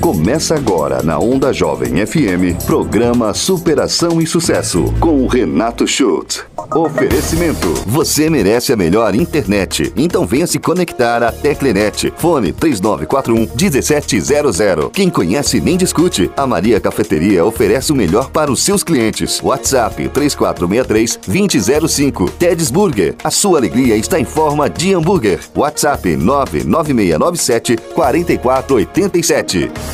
[0.00, 6.42] Começa agora na Onda Jovem FM, programa Superação e Sucesso, com o Renato Schultz.
[6.74, 7.74] Oferecimento.
[7.86, 9.92] Você merece a melhor internet.
[9.94, 12.14] Então venha se conectar à Teclenet.
[12.16, 14.90] Fone 3941 1700.
[14.90, 16.30] Quem conhece nem discute.
[16.34, 19.38] A Maria Cafeteria oferece o melhor para os seus clientes.
[19.42, 22.30] WhatsApp 3463 2005.
[22.38, 23.16] Ted's Burger.
[23.22, 25.40] A sua alegria está em forma de hambúrguer.
[25.54, 29.89] WhatsApp 99697 4487.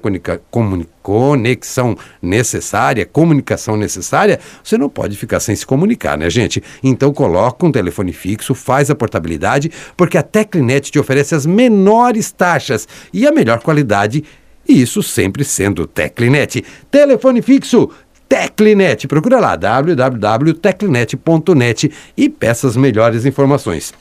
[1.02, 6.62] conexão necessária, comunicação necessária, você não pode ficar sem se comunicar, né, gente?
[6.82, 12.32] Então coloca um telefone fixo, faz a portabilidade, porque a Teclinet te oferece as menores
[12.32, 14.24] taxas e a melhor qualidade
[14.68, 16.64] e isso sempre sendo Teclinet.
[16.90, 17.88] Telefone fixo
[18.28, 19.06] Teclinet.
[19.06, 23.94] Procura lá www.teclinet.net e peça as melhores informações.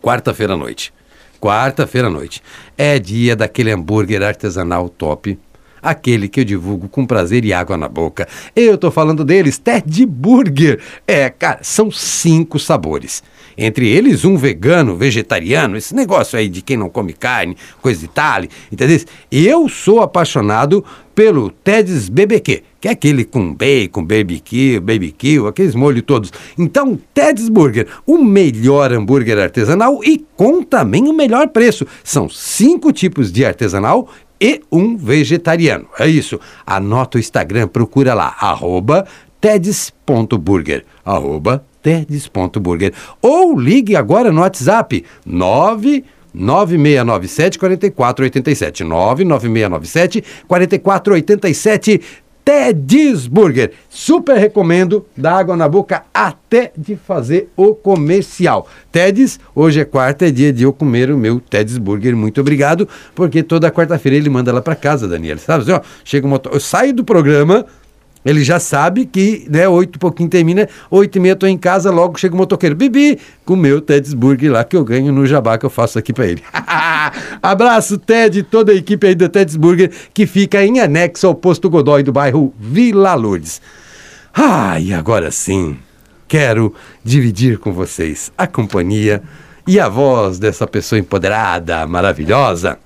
[0.00, 0.92] Quarta-feira à noite.
[1.40, 2.42] Quarta-feira à noite.
[2.76, 5.38] É dia daquele hambúrguer artesanal top.
[5.82, 8.26] Aquele que eu divulgo com prazer e água na boca.
[8.56, 10.80] Eu tô falando deles, Ted Burger.
[11.06, 13.22] É, cara, são cinco sabores.
[13.56, 18.08] Entre eles, um vegano, vegetariano, esse negócio aí de quem não come carne, coisa de
[18.08, 18.42] tal,
[18.72, 19.00] entendeu?
[19.30, 26.02] Eu sou apaixonado pelo Ted's BBQ, que é aquele com bacon, barbecue, barbecue, aqueles molhos
[26.02, 26.30] todos.
[26.58, 31.86] Então, Ted's Burger, o melhor hambúrguer artesanal e com também o melhor preço.
[32.02, 35.86] São cinco tipos de artesanal e um vegetariano.
[35.98, 36.38] É isso.
[36.66, 39.06] Anota o Instagram, procura lá, arroba
[39.40, 42.92] teds.burger, arroba teds.burger.
[43.22, 48.84] Ou ligue agora no WhatsApp, 9 9697 4487.
[48.84, 52.00] 99697 4487.
[52.44, 53.72] Ted's Burger.
[53.88, 58.68] Super recomendo, dá água na boca até de fazer o comercial.
[58.92, 62.14] Ted's, hoje é quarta, é dia de eu comer o meu Ted's Burger.
[62.14, 65.38] Muito obrigado, porque toda quarta-feira ele manda lá para casa, Daniel.
[65.38, 67.64] Sabe assim, ó, chega um motor, eu saio do programa,
[68.24, 72.18] ele já sabe que, né, oito pouquinho termina, oito e meia tô em casa, logo
[72.18, 72.74] chega o motoqueiro.
[72.74, 75.98] Bibi, com o meu Ted's Burger lá que eu ganho no jabá que eu faço
[75.98, 76.42] aqui para ele.
[77.42, 81.68] Abraço, Ted, toda a equipe aí do Ted's Burger, que fica em anexo ao posto
[81.68, 83.60] Godói do bairro Vila Lourdes.
[84.32, 85.76] Ah, e agora sim,
[86.26, 89.22] quero dividir com vocês a companhia
[89.66, 92.78] e a voz dessa pessoa empoderada, maravilhosa.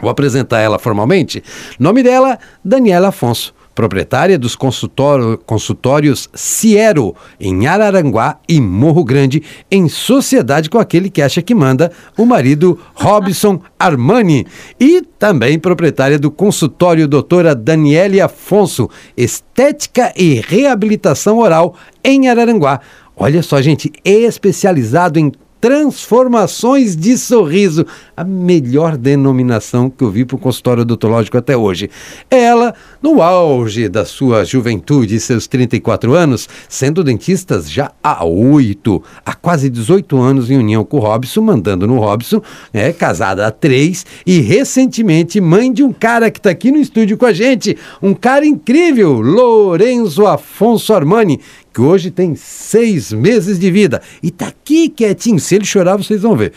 [0.00, 1.42] Vou apresentar ela formalmente.
[1.78, 10.70] Nome dela, Daniela Afonso proprietária dos consultórios Ciero, em Araranguá e Morro Grande, em sociedade
[10.70, 14.46] com aquele que acha que manda, o marido Robson Armani.
[14.80, 22.80] E também proprietária do consultório doutora Daniele Afonso, Estética e Reabilitação Oral, em Araranguá.
[23.14, 25.30] Olha só, gente, especializado em
[25.66, 27.84] transformações de sorriso.
[28.16, 31.90] A melhor denominação que eu vi para o consultório odontológico até hoje.
[32.30, 32.72] Ela,
[33.02, 39.34] no auge da sua juventude e seus 34 anos, sendo dentistas já há oito, há
[39.34, 42.40] quase 18 anos em união com o Robson, mandando no Robson,
[42.72, 47.18] é casada há três e recentemente mãe de um cara que está aqui no estúdio
[47.18, 51.40] com a gente, um cara incrível, Lorenzo Afonso Armani,
[51.76, 55.38] que hoje tem seis meses de vida e tá aqui quietinho.
[55.38, 56.54] Se ele chorar, vocês vão ver.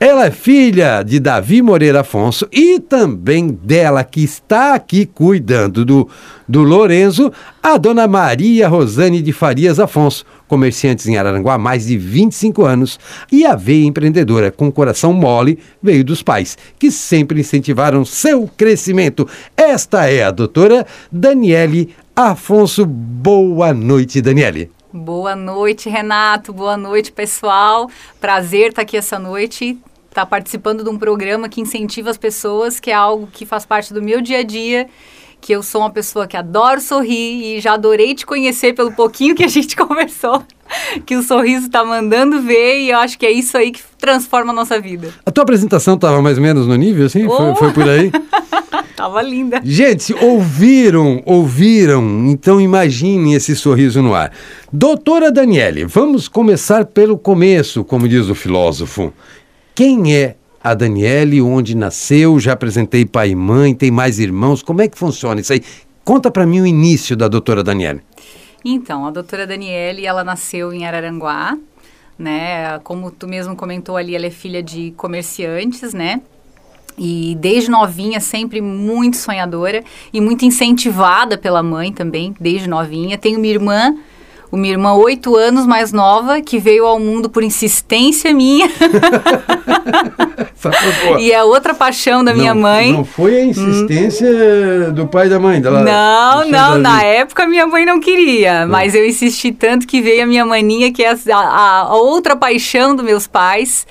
[0.00, 6.08] Ela é filha de Davi Moreira Afonso e também dela que está aqui cuidando do,
[6.48, 7.30] do Lorenzo,
[7.62, 12.98] a dona Maria Rosane de Farias Afonso, comerciantes em Araranguá há mais de 25 anos,
[13.30, 19.28] e a veia empreendedora com coração mole veio dos pais, que sempre incentivaram seu crescimento.
[19.56, 22.86] Esta é a doutora Daniele Afonso.
[22.86, 24.70] Boa noite, Daniele.
[24.92, 26.52] Boa noite, Renato.
[26.52, 27.90] Boa noite, pessoal.
[28.20, 29.76] Prazer estar aqui essa noite,
[30.08, 33.92] estar participando de um programa que incentiva as pessoas, que é algo que faz parte
[33.92, 34.88] do meu dia a dia
[35.40, 39.34] que eu sou uma pessoa que adoro sorrir e já adorei te conhecer pelo pouquinho
[39.34, 40.42] que a gente conversou.
[41.06, 44.52] Que o sorriso está mandando ver e eu acho que é isso aí que transforma
[44.52, 45.12] a nossa vida.
[45.24, 47.26] A tua apresentação estava mais ou menos no nível, assim?
[47.26, 47.36] Oh.
[47.36, 48.10] Foi, foi por aí?
[48.96, 49.60] tava linda.
[49.64, 52.26] Gente, ouviram, ouviram?
[52.28, 54.32] Então imaginem esse sorriso no ar.
[54.72, 59.12] Doutora Daniele, vamos começar pelo começo, como diz o filósofo.
[59.74, 64.62] Quem é a Daniele, onde nasceu, já apresentei pai e mãe, tem mais irmãos.
[64.62, 65.62] Como é que funciona isso aí?
[66.02, 68.00] Conta para mim o início da doutora Daniele.
[68.64, 71.58] Então, a doutora Daniele, ela nasceu em Araranguá,
[72.18, 72.78] né?
[72.80, 76.22] Como tu mesmo comentou ali, ela é filha de comerciantes, né?
[76.96, 83.18] E desde novinha, sempre muito sonhadora e muito incentivada pela mãe também, desde novinha.
[83.18, 83.96] Tenho uma irmã
[84.54, 88.70] uma irmã oito anos mais nova que veio ao mundo por insistência minha.
[91.18, 92.92] e é outra paixão da não, minha mãe.
[92.92, 94.92] Não foi a insistência hum.
[94.92, 95.82] do pai e da mãe dela?
[95.82, 96.78] Não, não.
[96.78, 100.92] Na época minha mãe não queria, mas eu insisti tanto que veio a minha maninha,
[100.92, 103.86] que é a, a, a outra paixão dos meus pais.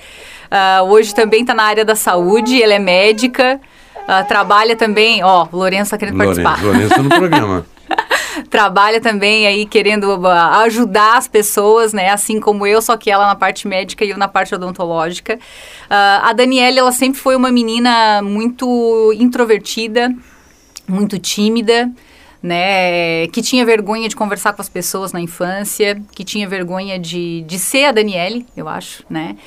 [0.54, 3.60] Uh, hoje também está na área da saúde, ela é médica.
[4.04, 6.66] Uh, trabalha também, ó, Lourenço está querendo Lourenço, participar.
[6.66, 7.66] Lourenço no programa.
[8.54, 10.28] trabalha também aí querendo uh,
[10.62, 12.12] ajudar as pessoas, né?
[12.12, 15.40] Assim como eu, só que ela na parte médica e eu na parte odontológica.
[15.86, 20.14] Uh, a Daniela, ela sempre foi uma menina muito introvertida,
[20.88, 21.92] muito tímida
[22.44, 27.42] né, que tinha vergonha de conversar com as pessoas na infância, que tinha vergonha de,
[27.48, 29.38] de ser a Daniele, eu acho, né?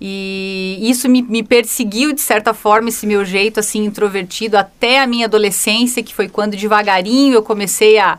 [0.00, 5.06] E isso me, me, perseguiu, de certa forma, esse meu jeito, assim, introvertido, até a
[5.06, 8.18] minha adolescência, que foi quando, devagarinho, eu comecei a,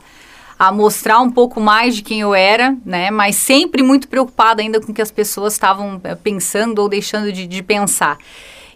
[0.57, 3.11] a mostrar um pouco mais de quem eu era, né?
[3.11, 7.31] Mas sempre muito preocupada ainda com o que as pessoas estavam eh, pensando ou deixando
[7.31, 8.17] de, de pensar.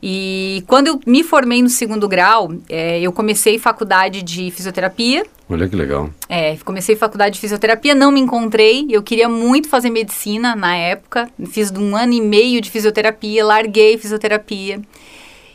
[0.02, 5.26] E quando eu me formei no segundo grau, é, eu comecei faculdade de fisioterapia.
[5.50, 6.10] Olha que legal.
[6.30, 8.88] É, comecei faculdade de fisioterapia, não me encontrei.
[8.90, 11.30] Eu queria muito fazer medicina na época.
[11.48, 14.80] Fiz um ano e meio de fisioterapia, larguei fisioterapia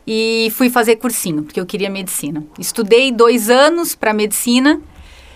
[0.06, 2.44] e fui fazer cursinho, porque eu queria medicina.
[2.58, 4.80] Estudei dois anos para medicina,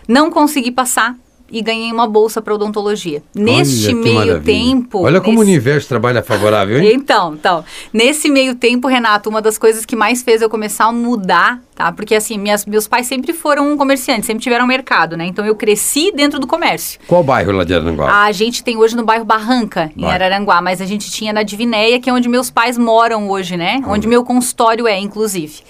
[0.08, 1.14] não consegui passar
[1.50, 3.22] e ganhei uma bolsa para odontologia.
[3.34, 4.40] Neste meio maravilha.
[4.40, 5.02] tempo.
[5.02, 5.46] Olha como nesse...
[5.46, 6.92] o universo trabalha favorável, hein?
[6.94, 7.64] Então, então.
[7.92, 11.90] Nesse meio tempo, Renato, uma das coisas que mais fez eu começar a mudar, tá?
[11.90, 15.26] Porque assim, minhas, meus pais sempre foram comerciantes, sempre tiveram mercado, né?
[15.26, 17.00] Então eu cresci dentro do comércio.
[17.06, 18.24] Qual bairro lá de Araranguá?
[18.24, 21.98] A gente tem hoje no bairro Barranca, em Araranguá, mas a gente tinha na Divinéia,
[21.98, 23.82] que é onde meus pais moram hoje, né?
[23.86, 25.62] Onde meu consultório é, inclusive.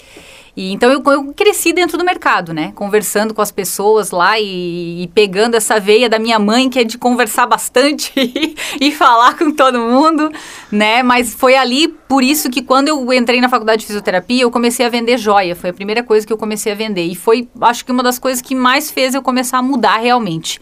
[0.55, 2.71] E, então eu, eu, cresci dentro do mercado, né?
[2.75, 6.83] Conversando com as pessoas lá e, e pegando essa veia da minha mãe, que é
[6.83, 8.11] de conversar bastante
[8.79, 10.31] e, falar com todo mundo,
[10.71, 11.03] né?
[11.03, 14.85] Mas foi ali, por isso que quando eu entrei na faculdade de fisioterapia, eu comecei
[14.85, 15.55] a vender joia.
[15.55, 17.05] Foi a primeira coisa que eu comecei a vender.
[17.05, 20.59] E foi, acho que uma das coisas que mais fez eu começar a mudar realmente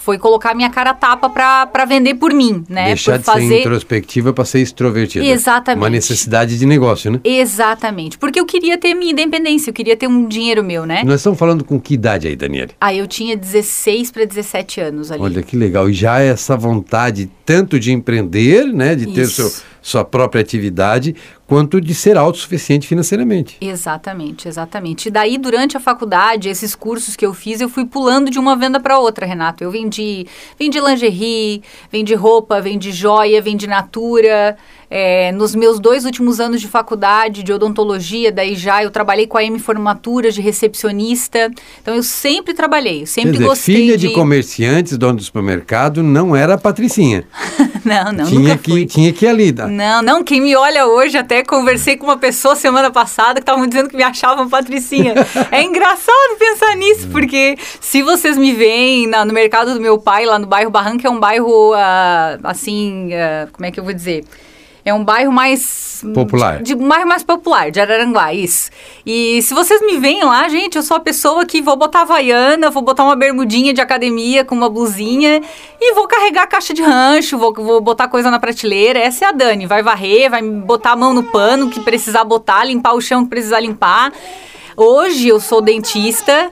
[0.00, 2.86] foi colocar minha cara tapa para vender por mim, né?
[2.86, 3.48] Deixar por de fazer...
[3.48, 5.24] ser introspectiva para ser extrovertida.
[5.24, 5.82] Exatamente.
[5.82, 7.20] Uma necessidade de negócio, né?
[7.22, 8.18] Exatamente.
[8.18, 11.02] Porque eu queria ter minha independência, eu queria ter um dinheiro meu, né?
[11.04, 12.70] Nós estamos falando com que idade aí, Daniela?
[12.80, 15.22] Ah, eu tinha 16 para 17 anos ali.
[15.22, 15.88] Olha que legal.
[15.88, 18.94] E já essa vontade tanto de empreender, né?
[18.94, 19.50] De ter seu
[19.82, 21.14] sua própria atividade,
[21.46, 23.56] quanto de ser autossuficiente financeiramente.
[23.60, 25.08] Exatamente, exatamente.
[25.08, 28.56] E daí, durante a faculdade, esses cursos que eu fiz, eu fui pulando de uma
[28.56, 29.64] venda para outra, Renato.
[29.64, 30.26] Eu vendi,
[30.58, 34.56] vendi lingerie, vendi roupa, vendi joia, vendi natura.
[34.90, 39.38] É, nos meus dois últimos anos de faculdade de odontologia, daí já eu trabalhei com
[39.38, 41.48] a M Formatura de recepcionista.
[41.80, 44.08] Então eu sempre trabalhei, eu sempre dizer, gostei filha de...
[44.08, 47.24] de comerciantes, dono do supermercado, não era a Patricinha.
[47.84, 48.86] não, não, tinha que, fui.
[48.86, 52.18] Tinha que ir ali, dar, Não, não, quem me olha hoje, até conversei com uma
[52.18, 55.14] pessoa semana passada que estavam dizendo que me achavam Patricinha.
[55.52, 60.26] é engraçado pensar nisso, porque se vocês me veem na, no mercado do meu pai,
[60.26, 63.92] lá no bairro Barranca, é um bairro, uh, assim, uh, como é que eu vou
[63.92, 64.24] dizer?
[64.84, 66.04] É um bairro mais...
[66.14, 66.62] Popular.
[66.62, 68.70] De, bairro mais popular, de Araranguá, isso.
[69.04, 72.70] E se vocês me veem lá, gente, eu sou a pessoa que vou botar havaiana,
[72.70, 75.42] vou botar uma bermudinha de academia com uma blusinha
[75.80, 78.98] e vou carregar a caixa de rancho, vou, vou botar coisa na prateleira.
[78.98, 79.66] Essa é a Dani.
[79.66, 83.30] Vai varrer, vai botar a mão no pano que precisar botar, limpar o chão que
[83.30, 84.12] precisar limpar.
[84.76, 86.50] Hoje eu sou dentista,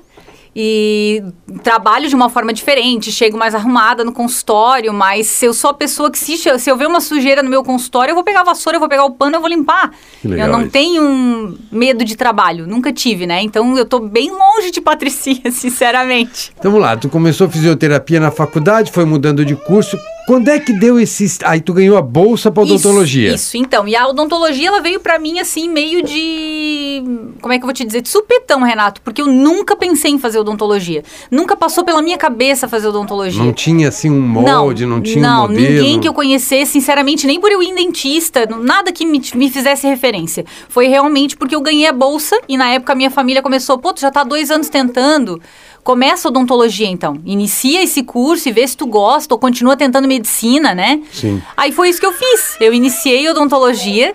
[0.61, 1.23] e
[1.62, 5.75] trabalho de uma forma diferente, chego mais arrumada no consultório, mas se eu sou a
[5.75, 8.45] pessoa que se, se eu ver uma sujeira no meu consultório, eu vou pegar a
[8.45, 9.93] vassoura, eu vou pegar o pano, eu vou limpar.
[10.25, 10.71] eu não isso.
[10.71, 13.41] tenho medo de trabalho, nunca tive, né?
[13.41, 16.50] Então eu tô bem longe de Patricinha, sinceramente.
[16.59, 19.97] Então vamos lá, tu começou fisioterapia na faculdade, foi mudando de curso.
[20.28, 21.38] Quando é que deu esse.
[21.42, 23.28] Aí tu ganhou a bolsa para odontologia?
[23.28, 23.88] Isso, isso, então.
[23.88, 27.02] E a odontologia, ela veio para mim assim, meio de.
[27.40, 28.02] Como é que eu vou te dizer?
[28.02, 31.02] De supetão, Renato, porque eu nunca pensei em fazer odontologia.
[31.30, 33.42] Nunca passou pela minha cabeça fazer odontologia.
[33.42, 35.62] Não tinha assim um molde, não, não tinha não, um modelo?
[35.62, 39.23] Não, ninguém que eu conhecesse, sinceramente, nem por eu ir em dentista, nada que me,
[39.35, 40.44] me fizesse referência.
[40.68, 43.94] Foi realmente porque eu ganhei a bolsa e na época a minha família começou, pô,
[43.94, 45.40] tu já tá dois anos tentando.
[45.88, 47.18] Começa a odontologia, então.
[47.25, 51.00] Inicia esse curso e vê se tu gosta ou continua tentando medicina, né?
[51.11, 51.42] Sim.
[51.57, 52.59] Aí foi isso que eu fiz.
[52.61, 54.14] Eu iniciei odontologia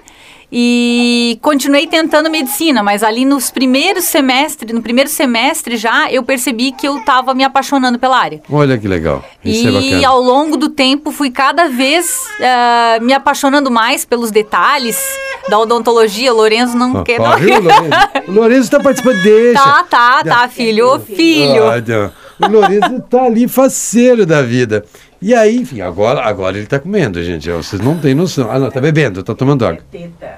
[0.55, 6.71] e continuei tentando medicina, mas ali nos primeiros semestres, no primeiro semestre já, eu percebi
[6.71, 8.39] que eu estava me apaixonando pela área.
[8.51, 9.25] Olha que legal.
[9.43, 14.05] Isso é e é ao longo do tempo fui cada vez uh, me apaixonando mais
[14.05, 15.03] pelos detalhes
[15.49, 16.31] da odontologia.
[16.31, 17.19] Lorenzo não ah, quer.
[17.19, 17.31] Não...
[17.31, 17.69] Lorenzo?
[18.27, 19.59] o Lorenzo está participando, deixa.
[19.59, 20.87] Tá, tá, tá, filho.
[20.87, 21.63] Ô, filho.
[21.63, 22.11] Ah,
[22.45, 24.85] o Lorenzo está ali faceiro da vida.
[25.23, 27.49] E aí, enfim, agora, agora ele está comendo, gente.
[27.49, 28.51] Vocês não têm noção.
[28.51, 29.79] Ah, não, está bebendo, está tomando água.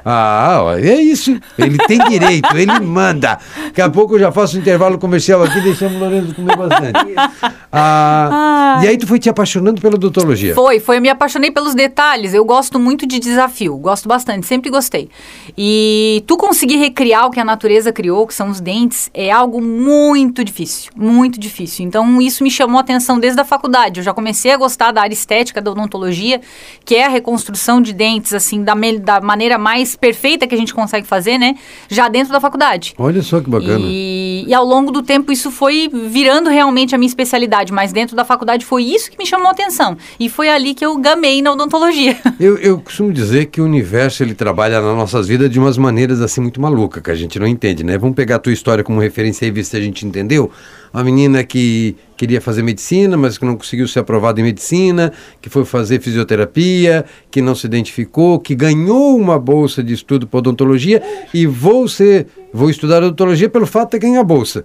[0.05, 1.39] Ah, é isso.
[1.57, 3.39] Ele tem direito, ele manda.
[3.65, 7.15] Daqui a pouco eu já faço um intervalo comercial aqui, deixamos o Lourenço comer bastante.
[7.77, 10.55] Ah, e aí tu foi te apaixonando pela odontologia?
[10.55, 10.95] Foi, foi.
[10.95, 12.33] Eu me apaixonei pelos detalhes.
[12.33, 15.09] Eu gosto muito de desafio, gosto bastante, sempre gostei.
[15.57, 19.61] E tu conseguir recriar o que a natureza criou, que são os dentes, é algo
[19.61, 21.85] muito difícil, muito difícil.
[21.85, 23.99] Então isso me chamou a atenção desde a faculdade.
[23.99, 26.41] Eu já comecei a gostar gostar da área estética da odontologia,
[26.83, 30.73] que é a reconstrução de dentes, assim, da, da maneira mais perfeita que a gente
[30.73, 31.55] consegue fazer, né?
[31.89, 32.93] Já dentro da faculdade.
[32.97, 33.79] Olha só que bacana.
[33.81, 38.15] E, e ao longo do tempo isso foi virando realmente a minha especialidade, mas dentro
[38.15, 39.97] da faculdade foi isso que me chamou a atenção.
[40.19, 42.17] E foi ali que eu gamei na odontologia.
[42.37, 46.21] Eu, eu costumo dizer que o universo ele trabalha nas nossas vidas de umas maneiras
[46.21, 47.97] assim muito malucas, que a gente não entende, né?
[47.97, 50.51] Vamos pegar a tua história como referência e ver se a gente entendeu
[50.95, 55.11] uma menina que queria fazer medicina, mas que não conseguiu ser aprovada em medicina,
[55.41, 60.37] que foi fazer fisioterapia, que não se identificou, que ganhou uma bolsa de estudo para
[60.37, 64.63] odontologia e vou ser, vou estudar odontologia pelo fato de ganhar a bolsa.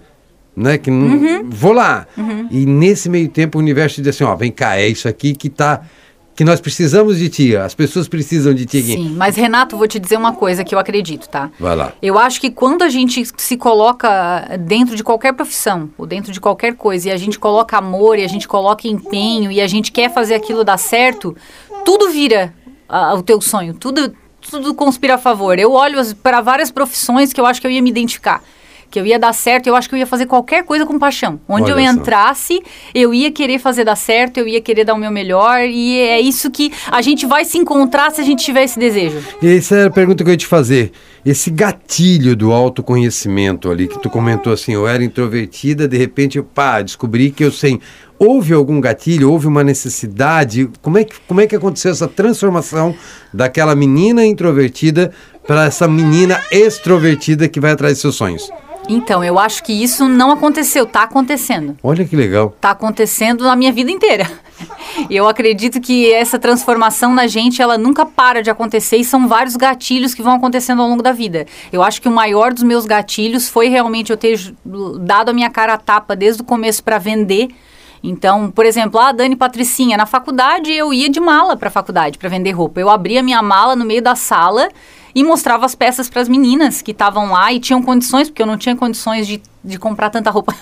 [0.53, 1.49] Né, que uhum.
[1.49, 2.05] vou lá.
[2.17, 2.47] Uhum.
[2.51, 5.47] E nesse meio tempo o universo diz assim, ó, vem cá, é isso aqui que
[5.47, 5.81] está
[6.41, 8.81] que nós precisamos de ti, as pessoas precisam de ti.
[8.81, 11.51] Sim, mas Renato, vou te dizer uma coisa que eu acredito, tá?
[11.59, 11.93] Vai lá.
[12.01, 16.41] Eu acho que quando a gente se coloca dentro de qualquer profissão, ou dentro de
[16.41, 19.91] qualquer coisa, e a gente coloca amor, e a gente coloca empenho, e a gente
[19.91, 21.37] quer fazer aquilo dar certo,
[21.85, 22.51] tudo vira
[22.89, 25.59] uh, o teu sonho, tudo, tudo conspira a favor.
[25.59, 28.41] Eu olho para várias profissões que eu acho que eu ia me identificar
[28.91, 31.39] que eu ia dar certo, eu acho que eu ia fazer qualquer coisa com paixão.
[31.47, 32.61] Onde Olha eu entrasse, só.
[32.93, 36.19] eu ia querer fazer dar certo, eu ia querer dar o meu melhor, e é
[36.19, 39.17] isso que a gente vai se encontrar se a gente tiver esse desejo.
[39.41, 40.91] E essa é a pergunta que eu ia te fazer.
[41.25, 46.43] Esse gatilho do autoconhecimento ali, que tu comentou assim, eu era introvertida, de repente, eu,
[46.43, 47.79] pá, descobri que eu sei.
[48.19, 50.69] Houve algum gatilho, houve uma necessidade?
[50.81, 52.93] Como é que, como é que aconteceu essa transformação
[53.33, 55.11] daquela menina introvertida
[55.47, 58.51] para essa menina extrovertida que vai atrás de seus sonhos?
[58.89, 61.77] Então, eu acho que isso não aconteceu, está acontecendo.
[61.83, 62.53] Olha que legal.
[62.55, 64.29] Está acontecendo na minha vida inteira.
[65.09, 69.27] E eu acredito que essa transformação na gente, ela nunca para de acontecer e são
[69.27, 71.45] vários gatilhos que vão acontecendo ao longo da vida.
[71.71, 74.37] Eu acho que o maior dos meus gatilhos foi realmente eu ter
[74.99, 77.49] dado a minha cara a tapa desde o começo para vender.
[78.03, 82.17] Então, por exemplo, a Dani Patricinha, na faculdade eu ia de mala para a faculdade
[82.17, 82.79] para vender roupa.
[82.79, 84.69] Eu abria minha mala no meio da sala
[85.13, 88.47] e mostrava as peças para as meninas que estavam lá e tinham condições, porque eu
[88.47, 90.55] não tinha condições de de comprar tanta roupa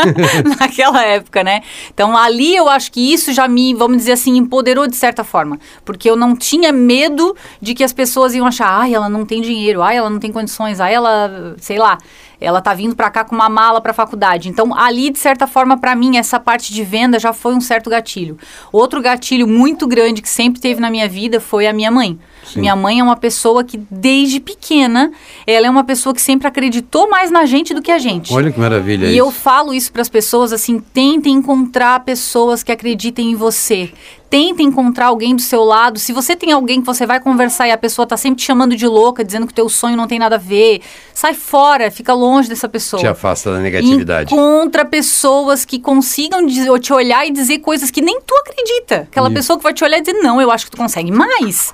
[0.58, 1.62] naquela época, né?
[1.92, 5.58] Então ali eu acho que isso já me, vamos dizer assim, empoderou de certa forma,
[5.84, 9.42] porque eu não tinha medo de que as pessoas iam achar, ai, ela não tem
[9.42, 11.98] dinheiro, ai, ela não tem condições, ai, ela, sei lá,
[12.40, 14.48] ela tá vindo para cá com uma mala para faculdade.
[14.48, 17.90] Então ali de certa forma para mim essa parte de venda já foi um certo
[17.90, 18.38] gatilho.
[18.72, 22.18] Outro gatilho muito grande que sempre teve na minha vida foi a minha mãe.
[22.52, 22.60] Sim.
[22.60, 25.12] Minha mãe é uma pessoa que, desde pequena,
[25.46, 28.32] ela é uma pessoa que sempre acreditou mais na gente do que a gente.
[28.32, 29.06] Olha que maravilha.
[29.06, 29.18] E isso.
[29.18, 33.90] eu falo isso para as pessoas assim: tentem encontrar pessoas que acreditem em você.
[34.28, 36.00] Tenta encontrar alguém do seu lado.
[36.00, 38.74] Se você tem alguém que você vai conversar e a pessoa está sempre te chamando
[38.74, 40.82] de louca, dizendo que o teu sonho não tem nada a ver,
[41.14, 43.00] sai fora, fica longe dessa pessoa.
[43.00, 44.34] Te afasta da negatividade.
[44.34, 49.06] Encontra pessoas que consigam dizer, te olhar e dizer coisas que nem tu acredita.
[49.10, 49.34] Aquela Isso.
[49.34, 51.72] pessoa que vai te olhar e dizer, não, eu acho que tu consegue mais.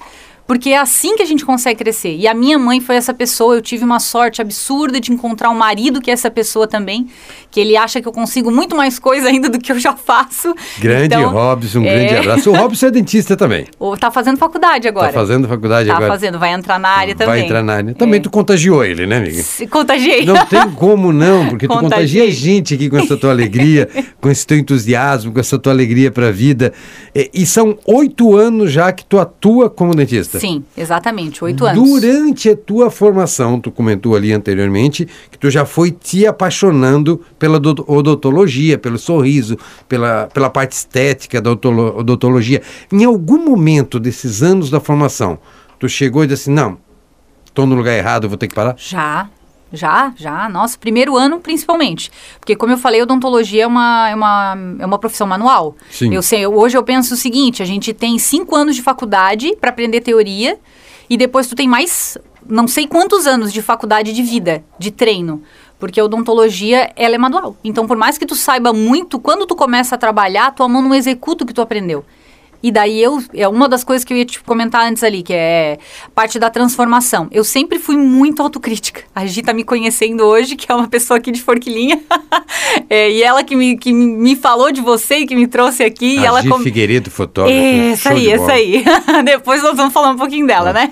[0.52, 2.14] Porque é assim que a gente consegue crescer.
[2.14, 3.54] E a minha mãe foi essa pessoa.
[3.54, 7.06] Eu tive uma sorte absurda de encontrar um marido que é essa pessoa também.
[7.50, 10.54] Que ele acha que eu consigo muito mais coisa ainda do que eu já faço.
[10.78, 11.94] Grande então, Robson, um é...
[11.94, 12.50] grande abraço.
[12.50, 13.64] O Robson é dentista também.
[13.80, 15.06] Ou tá fazendo faculdade agora.
[15.06, 16.11] Tá fazendo faculdade tá agora.
[16.11, 17.35] Tá fazendo, vai entrar na área também.
[17.35, 17.94] Vai entrar na área.
[17.94, 18.23] Também é.
[18.23, 19.42] tu contagiou ele, né, amiga?
[19.42, 20.26] Se contagiei.
[20.26, 23.88] Não tem como não, porque tu contagia a gente aqui com essa tua alegria,
[24.21, 26.75] com esse teu entusiasmo, com essa tua alegria para a vida.
[27.14, 30.41] E, e são oito anos já que tu atua como dentista.
[30.42, 31.44] Sim, exatamente.
[31.44, 31.88] Oito anos.
[31.88, 37.58] Durante a tua formação, tu comentou ali anteriormente que tu já foi te apaixonando pela
[37.87, 39.56] odontologia, pelo sorriso,
[39.88, 42.61] pela, pela parte estética da odontologia.
[42.90, 45.38] Em algum momento desses anos da formação,
[45.78, 46.76] tu chegou e disse assim, não,
[47.44, 48.75] estou no lugar errado, vou ter que parar?
[48.76, 49.30] Já,
[49.72, 50.48] já, já.
[50.48, 52.10] Nossa, primeiro ano principalmente.
[52.38, 55.76] Porque, como eu falei, odontologia é uma, é uma, é uma profissão manual.
[55.90, 56.14] Sim.
[56.14, 59.70] Eu sei, hoje eu penso o seguinte: a gente tem cinco anos de faculdade para
[59.70, 60.58] aprender teoria
[61.08, 65.42] e depois tu tem mais não sei quantos anos de faculdade de vida, de treino.
[65.78, 67.56] Porque a odontologia, ela é manual.
[67.64, 70.94] Então, por mais que tu saiba muito, quando tu começa a trabalhar, tua mão não
[70.94, 72.04] executa o que tu aprendeu.
[72.62, 75.33] E daí eu, é uma das coisas que eu ia te comentar antes ali, que
[75.33, 75.78] é
[76.14, 77.26] parte da transformação.
[77.33, 79.02] Eu sempre fui muito autocrítica.
[79.14, 82.00] A Gi tá me conhecendo hoje, que é uma pessoa aqui de Forquilinha.
[82.88, 86.19] é, e ela que me, que me falou de você e que me trouxe aqui.
[86.19, 86.59] A e ela Gi com...
[86.61, 87.59] Figueiredo, fotógrafa.
[87.59, 88.85] Essa aí, essa aí.
[89.25, 90.73] Depois nós vamos falar um pouquinho dela, é.
[90.73, 90.90] né?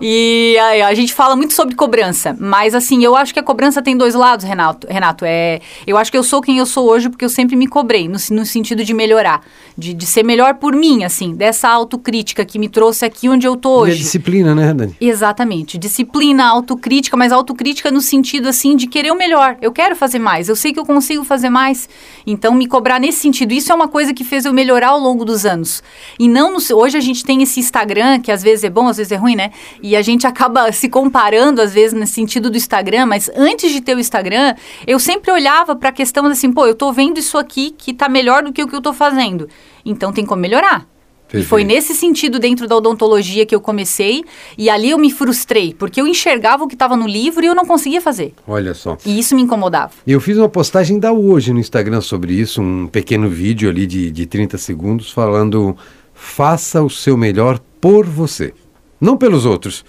[0.00, 2.36] E a, a, gente fala muito sobre cobrança.
[2.38, 4.86] Mas assim, eu acho que a cobrança tem dois lados, Renato.
[4.90, 7.66] Renato, é, eu acho que eu sou quem eu sou hoje porque eu sempre me
[7.66, 9.42] cobrei, no, no sentido de melhorar.
[9.78, 13.56] De, de ser melhor por mim, assim, dessa autocrítica que me trouxe aqui onde eu
[13.56, 13.92] tô hoje.
[13.92, 14.96] E a disciplina, né, Dani?
[15.00, 15.78] Exatamente.
[15.78, 19.56] Disciplina, autocrítica, mas autocrítica no sentido, assim, de querer o melhor.
[19.60, 21.88] Eu quero fazer mais, eu sei que eu consigo fazer mais.
[22.26, 23.52] Então, me cobrar nesse sentido.
[23.52, 25.82] Isso é uma coisa que fez eu melhorar ao longo dos anos.
[26.18, 28.96] E não no, Hoje a gente tem esse Instagram, que às vezes é bom, às
[28.96, 29.50] vezes é ruim, né?
[29.82, 33.80] E a gente acaba se comparando, às vezes, nesse sentido do Instagram, mas antes de
[33.80, 34.54] ter o Instagram,
[34.86, 38.08] eu sempre olhava para a questão assim, pô, eu tô vendo isso aqui que tá
[38.08, 39.48] melhor do que o que eu tô fazendo.
[39.84, 40.86] Então tem como melhorar.
[41.28, 41.44] Perfeito.
[41.44, 44.24] E foi nesse sentido, dentro da odontologia, que eu comecei.
[44.56, 47.54] E ali eu me frustrei, porque eu enxergava o que estava no livro e eu
[47.54, 48.32] não conseguia fazer.
[48.46, 48.96] Olha só.
[49.04, 49.92] E isso me incomodava.
[50.06, 54.10] Eu fiz uma postagem da hoje no Instagram sobre isso, um pequeno vídeo ali de,
[54.10, 55.76] de 30 segundos, falando:
[56.14, 58.54] faça o seu melhor por você.
[59.00, 59.84] Não pelos outros,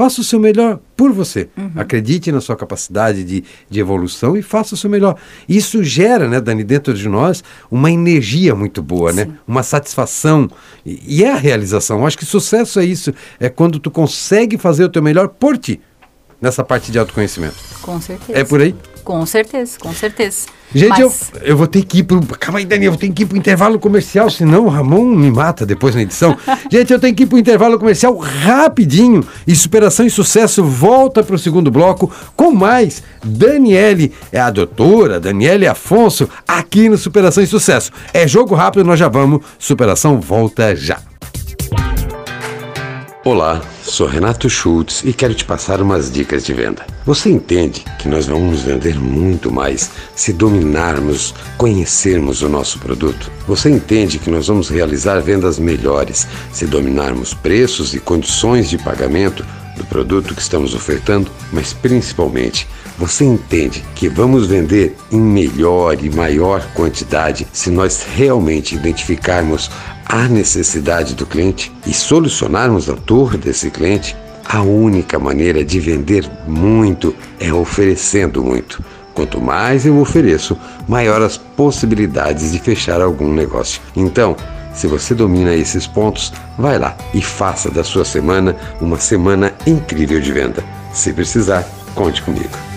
[0.00, 1.50] Faça o seu melhor por você.
[1.58, 1.72] Uhum.
[1.76, 5.14] Acredite na sua capacidade de, de evolução e faça o seu melhor.
[5.46, 9.24] Isso gera, né, Dani, dentro de nós, uma energia muito boa, né?
[9.24, 9.28] Sim.
[9.28, 9.38] né?
[9.46, 10.48] Uma satisfação.
[10.86, 11.98] E, e, é a realização.
[11.98, 13.12] Eu acho que sucesso é isso.
[13.38, 15.78] É quando tu consegue fazer o teu melhor por ti.
[16.40, 17.56] Nessa parte de autoconhecimento.
[17.82, 18.38] Com certeza.
[18.38, 18.74] É por aí?
[19.04, 20.46] Com certeza, com certeza.
[20.72, 21.00] Gente, Mas...
[21.00, 22.20] eu, eu vou ter que ir pro.
[22.38, 25.30] Calma aí, Daniel, eu vou ter que ir pro intervalo comercial, senão o Ramon me
[25.30, 26.36] mata depois na edição.
[26.70, 29.26] Gente, eu tenho que ir pro intervalo comercial rapidinho.
[29.46, 35.66] E Superação e Sucesso volta pro segundo bloco com mais Daniele, é a doutora Daniele
[35.66, 37.90] Afonso, aqui no Superação e Sucesso.
[38.14, 39.44] É jogo rápido, nós já vamos.
[39.58, 41.00] Superação volta já.
[43.22, 46.86] Olá, sou Renato Schultz e quero te passar umas dicas de venda.
[47.04, 53.30] Você entende que nós vamos vender muito mais se dominarmos, conhecermos o nosso produto?
[53.46, 59.44] Você entende que nós vamos realizar vendas melhores se dominarmos preços e condições de pagamento
[59.76, 66.08] do produto que estamos ofertando, mas principalmente você entende que vamos vender em melhor e
[66.08, 69.70] maior quantidade se nós realmente identificarmos
[70.10, 76.28] a necessidade do cliente e solucionarmos a dor desse cliente, a única maneira de vender
[76.48, 78.82] muito é oferecendo muito.
[79.14, 83.80] Quanto mais eu ofereço, maior as possibilidades de fechar algum negócio.
[83.94, 84.36] Então,
[84.74, 90.20] se você domina esses pontos, vai lá e faça da sua semana uma semana incrível
[90.20, 90.64] de venda.
[90.92, 92.69] Se precisar, conte comigo.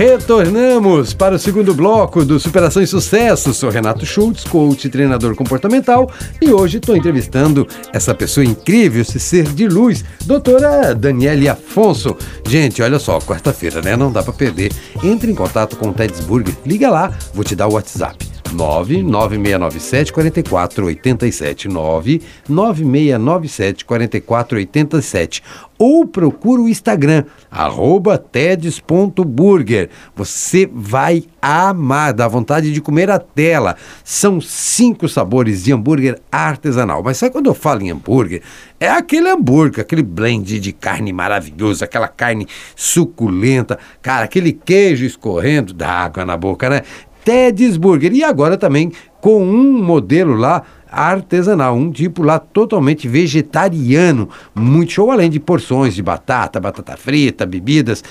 [0.00, 3.52] Retornamos para o segundo bloco do Superação e Sucesso.
[3.52, 6.10] Sou Renato Schultz, coach e treinador comportamental,
[6.40, 12.16] e hoje estou entrevistando essa pessoa incrível, esse ser de luz, doutora Daniele Afonso.
[12.48, 13.94] Gente, olha só, quarta-feira, né?
[13.94, 14.72] Não dá para perder.
[15.04, 18.29] Entre em contato com o Tedsburger, liga lá, vou te dar o WhatsApp.
[18.52, 25.42] 99697 4487 99697 4487
[25.80, 29.88] ou procura o Instagram, arroba teds.burger.
[30.14, 33.76] Você vai amar, dá vontade de comer a tela.
[34.04, 37.02] São cinco sabores de hambúrguer artesanal.
[37.02, 38.42] Mas sabe quando eu falo em hambúrguer?
[38.78, 45.72] É aquele hambúrguer, aquele blend de carne maravilhoso, aquela carne suculenta, cara, aquele queijo escorrendo,
[45.72, 46.82] dá água na boca, né?
[47.30, 48.12] Ted's Burger.
[48.12, 48.90] E agora também
[49.20, 55.94] com um modelo lá artesanal, um tipo lá totalmente vegetariano, muito show, além de porções
[55.94, 58.02] de batata, batata frita, bebidas.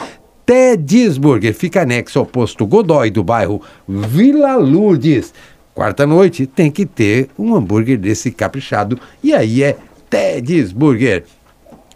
[0.46, 5.34] Ted's Burger fica anexo ao posto Godoy do bairro Vila Lourdes.
[5.76, 9.76] Quarta noite tem que ter um hambúrguer desse caprichado e aí é
[10.10, 11.26] Ted's Burger.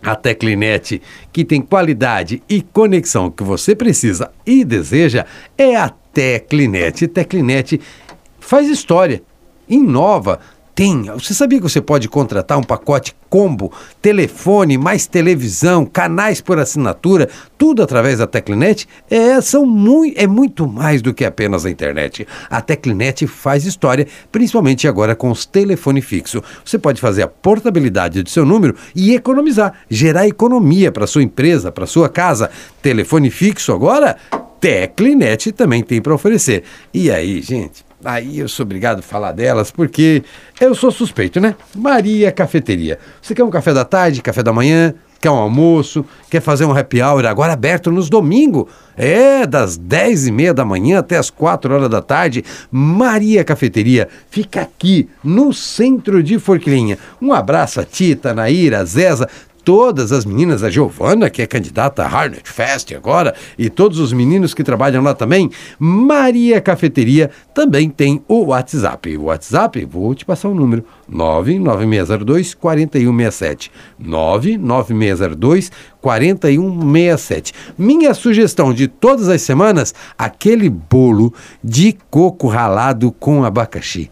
[0.02, 5.26] A Teclinete, que tem qualidade e conexão que você precisa e deseja,
[5.58, 7.08] é a Teclinete.
[7.08, 7.82] Teclinete
[8.40, 9.22] faz história,
[9.68, 10.40] inova,
[10.76, 11.04] tem.
[11.04, 17.30] Você sabia que você pode contratar um pacote combo, telefone, mais televisão, canais por assinatura,
[17.58, 18.88] tudo através da Teclinet?
[19.10, 22.28] É, são muito, é muito mais do que apenas a internet.
[22.50, 26.44] A Teclinet faz história, principalmente agora com os telefone fixo.
[26.64, 31.72] Você pode fazer a portabilidade do seu número e economizar, gerar economia para sua empresa,
[31.72, 32.50] para sua casa.
[32.82, 34.18] Telefone fixo agora?
[34.60, 36.64] Teclinet também tem para oferecer.
[36.94, 37.84] E aí, gente?
[38.04, 40.24] Aí eu sou obrigado a falar delas porque
[40.60, 41.56] eu sou suspeito, né?
[41.76, 43.00] Maria Cafeteria.
[43.22, 46.78] Você quer um café da tarde, café da manhã, quer um almoço, quer fazer um
[46.78, 48.66] happy hour agora aberto nos domingos.
[48.98, 52.44] É, das 10 e meia da manhã até as 4 horas da tarde.
[52.70, 56.98] Maria Cafeteria fica aqui no centro de Forquilinha.
[57.22, 59.30] Um abraço a Tita, Naira, a Zeza,
[59.64, 64.12] todas as meninas, a Giovana, que é candidata a Harnett Fest agora, e todos os
[64.12, 65.50] meninos que trabalham lá também,
[65.80, 69.18] Maria Cafeteria também tem o WhatsApp.
[69.18, 73.72] O WhatsApp, vou te passar o um número, 99602 4167.
[74.00, 75.72] 99602
[76.02, 77.54] 4167.
[77.78, 84.12] Minha sugestão de todas as semanas, aquele bolo de coco ralado com abacaxi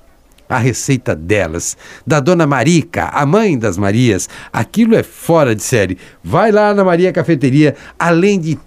[0.51, 4.27] a receita delas, da dona Marica, a mãe das Marias.
[4.51, 5.97] Aquilo é fora de série.
[6.21, 8.59] Vai lá na Maria Cafeteria, além de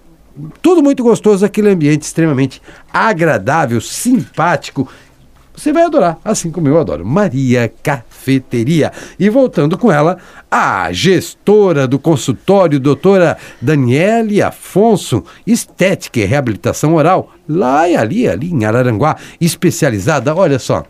[0.63, 2.59] tudo muito gostoso, aquele ambiente extremamente
[2.91, 4.89] agradável, simpático.
[5.55, 7.05] Você vai adorar, assim como eu adoro.
[7.05, 8.91] Maria Cafeteria.
[9.19, 10.17] E voltando com ela,
[10.49, 18.51] a gestora do consultório, doutora Daniele Afonso, Estética e Reabilitação Oral, lá e ali, ali
[18.51, 20.83] em Araranguá, especializada, olha só,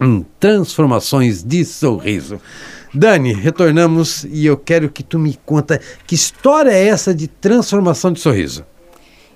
[0.00, 2.40] em transformações de sorriso.
[2.94, 8.12] Dani, retornamos e eu quero que tu me conta que história é essa de transformação
[8.12, 8.64] de sorriso.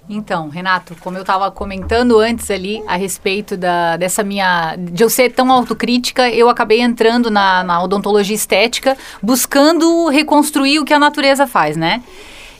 [0.09, 4.77] Então, Renato, como eu estava comentando antes ali a respeito da, dessa minha.
[4.77, 10.85] de eu ser tão autocrítica, eu acabei entrando na, na odontologia estética, buscando reconstruir o
[10.85, 12.03] que a natureza faz, né?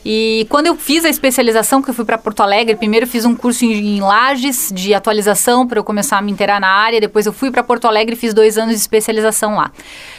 [0.09, 3.35] E quando eu fiz a especialização, que eu fui para Porto Alegre, primeiro fiz um
[3.35, 7.25] curso em, em Lages de atualização para eu começar a me inteirar na área, depois
[7.25, 9.69] eu fui para Porto Alegre e fiz dois anos de especialização lá.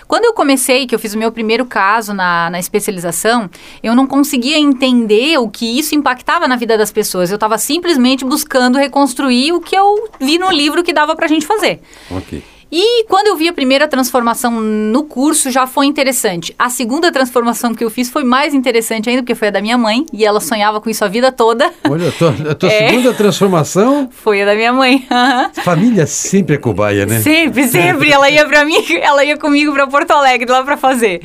[0.06, 3.48] Quando eu comecei, que eu fiz o meu primeiro caso na, na especialização,
[3.82, 7.30] eu não conseguia entender o que isso impactava na vida das pessoas.
[7.30, 11.28] Eu estava simplesmente buscando reconstruir o que eu vi no livro que dava para a
[11.30, 11.80] gente fazer.
[12.10, 12.42] Ok.
[12.70, 16.54] E quando eu vi a primeira transformação no curso, já foi interessante.
[16.58, 19.78] A segunda transformação que eu fiz foi mais interessante ainda, porque foi a da minha
[19.78, 21.72] mãe, e ela sonhava com isso a vida toda.
[21.88, 22.88] Olha, a tua, a tua é.
[22.88, 24.08] segunda transformação...
[24.10, 25.06] Foi a da minha mãe.
[25.64, 27.20] Família sempre é cobaia, né?
[27.20, 28.10] Sempre, sempre.
[28.10, 31.22] ela ia para mim, ela ia comigo para Porto Alegre lá para fazer.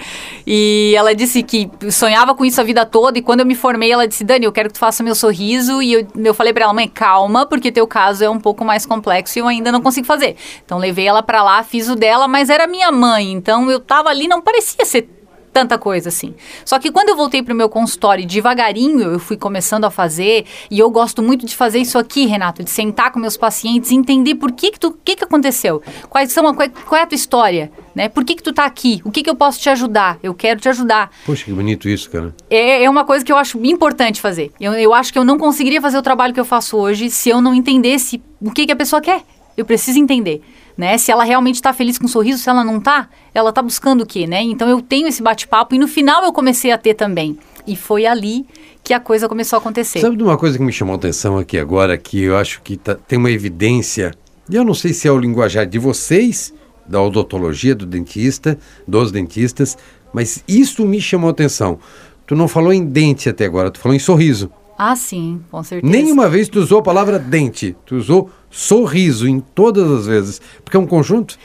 [0.48, 3.92] E ela disse que sonhava com isso a vida toda, e quando eu me formei,
[3.92, 6.64] ela disse, Dani, eu quero que tu faça meu sorriso, e eu, eu falei para
[6.64, 9.82] ela, mãe, calma, porque teu caso é um pouco mais complexo e eu ainda não
[9.82, 10.36] consigo fazer.
[10.64, 13.80] Então levei ela pra para lá, fiz o dela, mas era minha mãe, então eu
[13.80, 15.10] tava ali, não parecia ser
[15.52, 16.36] tanta coisa assim.
[16.64, 20.78] Só que quando eu voltei pro meu consultório, devagarinho eu fui começando a fazer, e
[20.78, 24.36] eu gosto muito de fazer isso aqui, Renato, de sentar com meus pacientes e entender
[24.36, 27.16] por que que tu, que que aconteceu, quais são, a, qual, qual é a tua
[27.16, 28.08] história, né?
[28.08, 29.02] Por que que tu tá aqui?
[29.04, 30.20] O que que eu posso te ajudar?
[30.22, 31.10] Eu quero te ajudar.
[31.26, 32.36] Poxa, que bonito isso, cara.
[32.48, 34.52] É, é uma coisa que eu acho importante fazer.
[34.62, 37.30] Eu, eu acho que eu não conseguiria fazer o trabalho que eu faço hoje se
[37.30, 39.24] eu não entendesse o que que a pessoa quer.
[39.58, 40.44] Eu preciso entender
[40.78, 40.98] né?
[40.98, 44.02] Se ela realmente está feliz com um sorriso, se ela não está, ela está buscando
[44.02, 44.42] o quê, né?
[44.42, 48.06] Então eu tenho esse bate-papo e no final eu comecei a ter também E foi
[48.06, 48.46] ali
[48.84, 50.00] que a coisa começou a acontecer.
[50.00, 52.76] Sabe de uma coisa que me chamou a atenção aqui agora, que eu acho que
[52.76, 54.14] tá, tem uma evidência,
[54.50, 56.54] e eu não sei se é o linguajar de vocês,
[56.86, 59.78] da odontologia, do dentista, dos dentistas,
[60.12, 61.80] mas isso me chamou a atenção.
[62.28, 64.52] Tu não falou em dente até agora, tu falou em sorriso.
[64.78, 65.92] Ah, sim, com certeza.
[65.92, 70.78] Nenhuma vez tu usou a palavra dente, tu usou sorriso em todas as vezes, porque
[70.78, 71.38] é um conjunto.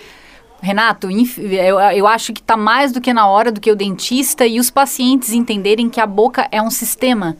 [0.60, 4.44] Renato, eu, eu acho que está mais do que na hora do que o dentista
[4.46, 7.36] e os pacientes entenderem que a boca é um sistema.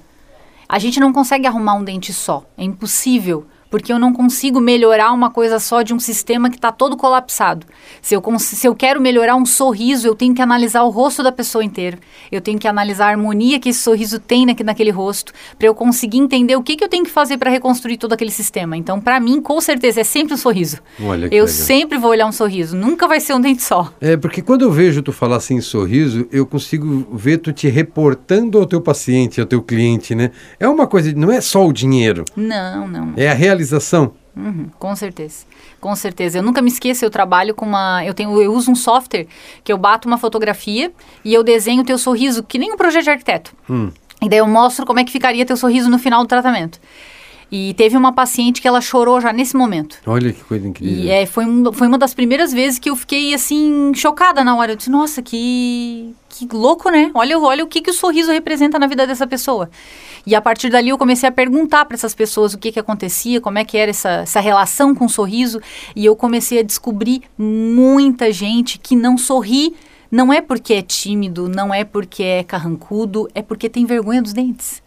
[0.69, 5.13] A gente não consegue arrumar um dente só, é impossível porque eu não consigo melhorar
[5.13, 7.67] uma coisa só de um sistema que está todo colapsado.
[8.01, 11.31] Se eu, se eu quero melhorar um sorriso, eu tenho que analisar o rosto da
[11.31, 11.99] pessoa inteira.
[12.31, 15.75] Eu tenho que analisar a harmonia que esse sorriso tem naquele, naquele rosto, para eu
[15.75, 18.77] conseguir entender o que, que eu tenho que fazer para reconstruir todo aquele sistema.
[18.77, 20.79] Então, para mim, com certeza, é sempre um sorriso.
[21.03, 21.49] Olha que eu legal.
[21.49, 23.93] sempre vou olhar um sorriso, nunca vai ser um dente só.
[24.01, 28.59] É, porque quando eu vejo tu falar assim sorriso, eu consigo ver tu te reportando
[28.59, 30.31] ao teu paciente, ao teu cliente, né?
[30.59, 32.25] É uma coisa, não é só o dinheiro.
[32.35, 33.13] Não, não.
[33.17, 33.58] É a realidade
[34.37, 35.45] Uhum, com certeza,
[35.81, 36.39] com certeza.
[36.39, 39.27] Eu nunca me esqueço, eu trabalho com uma, eu tenho, eu uso um software
[39.65, 40.93] que eu bato uma fotografia
[41.25, 43.53] e eu desenho o teu sorriso que nem um projeto de arquiteto.
[43.69, 43.91] Hum.
[44.23, 46.81] E daí eu mostro como é que ficaria teu sorriso no final do tratamento.
[47.51, 49.97] E teve uma paciente que ela chorou já nesse momento.
[50.07, 51.05] Olha que coisa incrível.
[51.05, 54.55] E é, foi, um, foi uma das primeiras vezes que eu fiquei assim, chocada na
[54.55, 54.73] hora.
[54.73, 57.11] Eu disse, nossa, que, que louco, né?
[57.15, 59.71] Olha, olha o que, que o sorriso representa na vida dessa pessoa.
[60.27, 63.41] E a partir dali eu comecei a perguntar para essas pessoas o que, que acontecia,
[63.41, 65.59] como é que era essa, essa relação com o sorriso.
[65.97, 69.75] E eu comecei a descobrir muita gente que não sorri.
[70.11, 74.33] Não é porque é tímido, não é porque é carrancudo, é porque tem vergonha dos
[74.33, 74.83] dentes.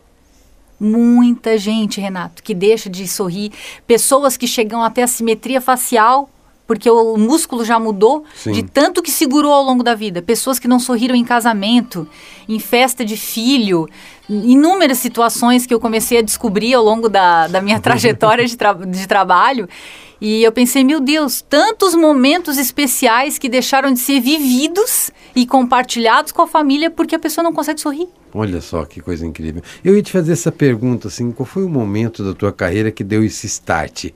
[0.84, 3.52] Muita gente, Renato, que deixa de sorrir.
[3.86, 6.28] Pessoas que chegam até a simetria facial
[6.65, 8.54] porque o músculo já mudou Sim.
[8.54, 10.22] de tanto que segurou ao longo da vida.
[10.22, 12.08] Pessoas que não sorriram em casamento,
[12.48, 13.89] em festa de filho,
[14.30, 18.74] inúmeras situações que eu comecei a descobrir ao longo da, da minha trajetória de, tra
[18.74, 19.67] de trabalho.
[20.22, 26.32] E eu pensei, meu Deus, tantos momentos especiais que deixaram de ser vividos e compartilhados
[26.32, 28.08] com a família porque a pessoa não consegue sorrir.
[28.34, 29.62] Olha só que coisa incrível.
[29.84, 33.04] Eu ia te fazer essa pergunta assim, qual foi o momento da tua carreira que
[33.04, 34.12] deu esse start?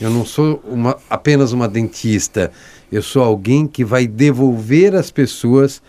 [0.00, 2.52] Eu não sou uma, apenas uma dentista,
[2.90, 5.82] eu sou alguém que vai devolver às pessoas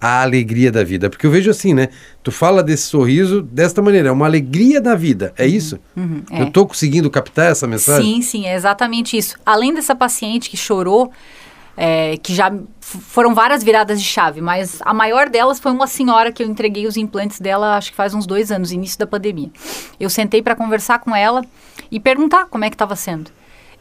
[0.00, 1.10] a alegria da vida.
[1.10, 1.88] Porque eu vejo assim, né?
[2.22, 5.78] Tu fala desse sorriso desta maneira, é uma alegria da vida, é uhum, isso?
[5.94, 6.40] Uhum, é.
[6.40, 8.14] Eu estou conseguindo captar essa mensagem?
[8.14, 9.36] Sim, sim, é exatamente isso.
[9.44, 11.12] Além dessa paciente que chorou,
[11.82, 16.30] é, que já foram várias viradas de chave, mas a maior delas foi uma senhora
[16.30, 19.50] que eu entreguei os implantes dela, acho que faz uns dois anos, início da pandemia.
[19.98, 21.42] Eu sentei para conversar com ela
[21.90, 23.30] e perguntar como é que estava sendo.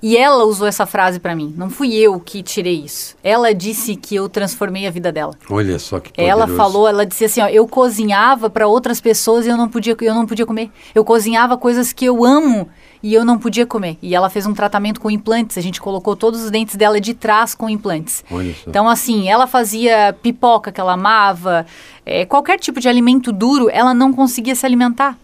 [0.02, 1.54] E ela usou essa frase para mim.
[1.58, 3.18] Não fui eu que tirei isso.
[3.22, 5.34] Ela disse que eu transformei a vida dela.
[5.50, 6.32] Olha só que poderoso.
[6.32, 9.98] Ela falou, ela disse assim, ó, eu cozinhava para outras pessoas e eu não podia,
[10.00, 10.72] eu não podia comer.
[10.96, 12.70] Eu cozinhava coisas que eu amo
[13.02, 13.98] e eu não podia comer.
[14.02, 15.58] E ela fez um tratamento com implantes.
[15.58, 18.24] A gente colocou todos os dentes dela de trás com implantes.
[18.68, 21.66] Então assim, ela fazia pipoca que ela amava,
[22.06, 25.18] é, qualquer tipo de alimento duro, ela não conseguia se alimentar.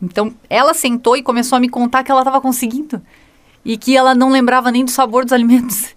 [0.00, 3.00] Então, ela sentou e começou a me contar que ela estava conseguindo
[3.64, 5.94] e que ela não lembrava nem do sabor dos alimentos.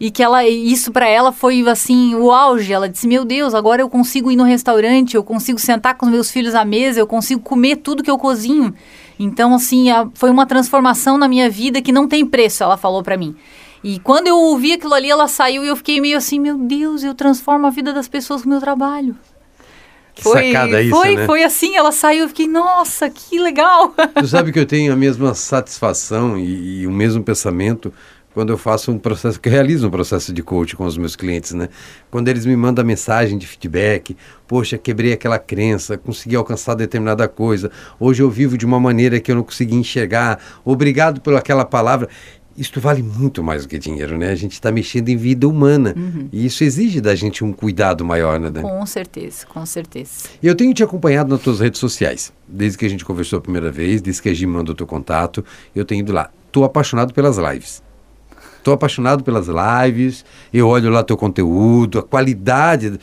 [0.00, 2.72] E que ela, isso para ela foi assim o auge.
[2.72, 6.12] Ela disse: Meu Deus, agora eu consigo ir no restaurante, eu consigo sentar com os
[6.12, 8.72] meus filhos à mesa, eu consigo comer tudo que eu cozinho.
[9.18, 13.02] Então, assim, a, foi uma transformação na minha vida que não tem preço, ela falou
[13.02, 13.34] para mim.
[13.82, 17.04] E quando eu ouvi aquilo ali, ela saiu e eu fiquei meio assim: Meu Deus,
[17.04, 19.16] eu transformo a vida das pessoas com o meu trabalho.
[20.14, 21.26] Que foi, sacada isso, foi, né?
[21.26, 23.94] foi assim, ela saiu, eu fiquei, nossa, que legal.
[24.18, 27.94] Tu sabe que eu tenho a mesma satisfação e, e o mesmo pensamento
[28.38, 31.16] quando eu faço um processo, que eu realizo um processo de coaching com os meus
[31.16, 31.68] clientes, né?
[32.08, 37.68] Quando eles me mandam mensagem de feedback, poxa, quebrei aquela crença, consegui alcançar determinada coisa,
[37.98, 42.08] hoje eu vivo de uma maneira que eu não consegui enxergar, obrigado por aquela palavra.
[42.56, 44.30] Isto vale muito mais do que dinheiro, né?
[44.30, 45.92] A gente está mexendo em vida humana.
[45.96, 46.28] Uhum.
[46.32, 48.52] E isso exige da gente um cuidado maior, né?
[48.62, 50.28] Com certeza, com certeza.
[50.40, 52.32] Eu tenho te acompanhado nas tuas redes sociais.
[52.46, 55.44] Desde que a gente conversou a primeira vez, desde que a Gi mandou teu contato,
[55.74, 56.30] eu tenho ido lá.
[56.46, 57.87] Estou apaixonado pelas lives.
[58.58, 62.98] Estou apaixonado pelas lives, eu olho lá teu conteúdo, a qualidade.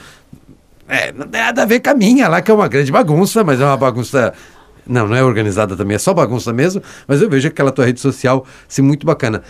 [0.87, 3.43] É, não tem nada a ver com a minha lá, que é uma grande bagunça,
[3.43, 4.33] mas é uma bagunça
[4.85, 7.99] não, não é organizada também, é só bagunça mesmo, mas eu vejo aquela tua rede
[7.99, 9.41] social ser muito bacana.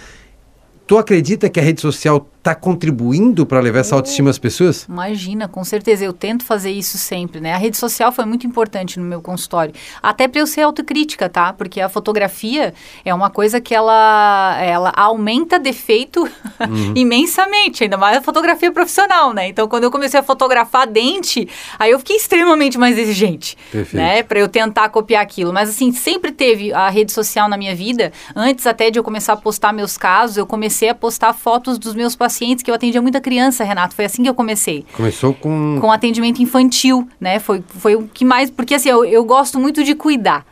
[0.87, 4.85] Tu acredita que a rede social está contribuindo para levar essa autoestima às pessoas?
[4.87, 6.05] Imagina, com certeza.
[6.05, 7.53] Eu tento fazer isso sempre, né?
[7.53, 9.73] A rede social foi muito importante no meu consultório.
[10.01, 11.51] Até para eu ser autocrítica, tá?
[11.51, 16.93] Porque a fotografia é uma coisa que ela, ela aumenta defeito uhum.
[16.95, 19.47] imensamente, ainda mais a fotografia profissional, né?
[19.47, 23.97] Então, quando eu comecei a fotografar dente, aí eu fiquei extremamente mais exigente, Perfeito.
[23.97, 24.21] né?
[24.21, 25.51] Para eu tentar copiar aquilo.
[25.51, 28.13] Mas, assim, sempre teve a rede social na minha vida.
[28.35, 31.95] Antes até de eu começar a postar meus casos, eu comecei a postar fotos dos
[31.95, 33.95] meus pacientes pacientes que eu atendia muita criança, Renato.
[33.95, 34.85] Foi assim que eu comecei.
[34.93, 35.77] Começou com.
[35.79, 37.39] Com atendimento infantil, né?
[37.39, 38.49] Foi, foi o que mais.
[38.49, 40.45] Porque assim, eu, eu gosto muito de cuidar.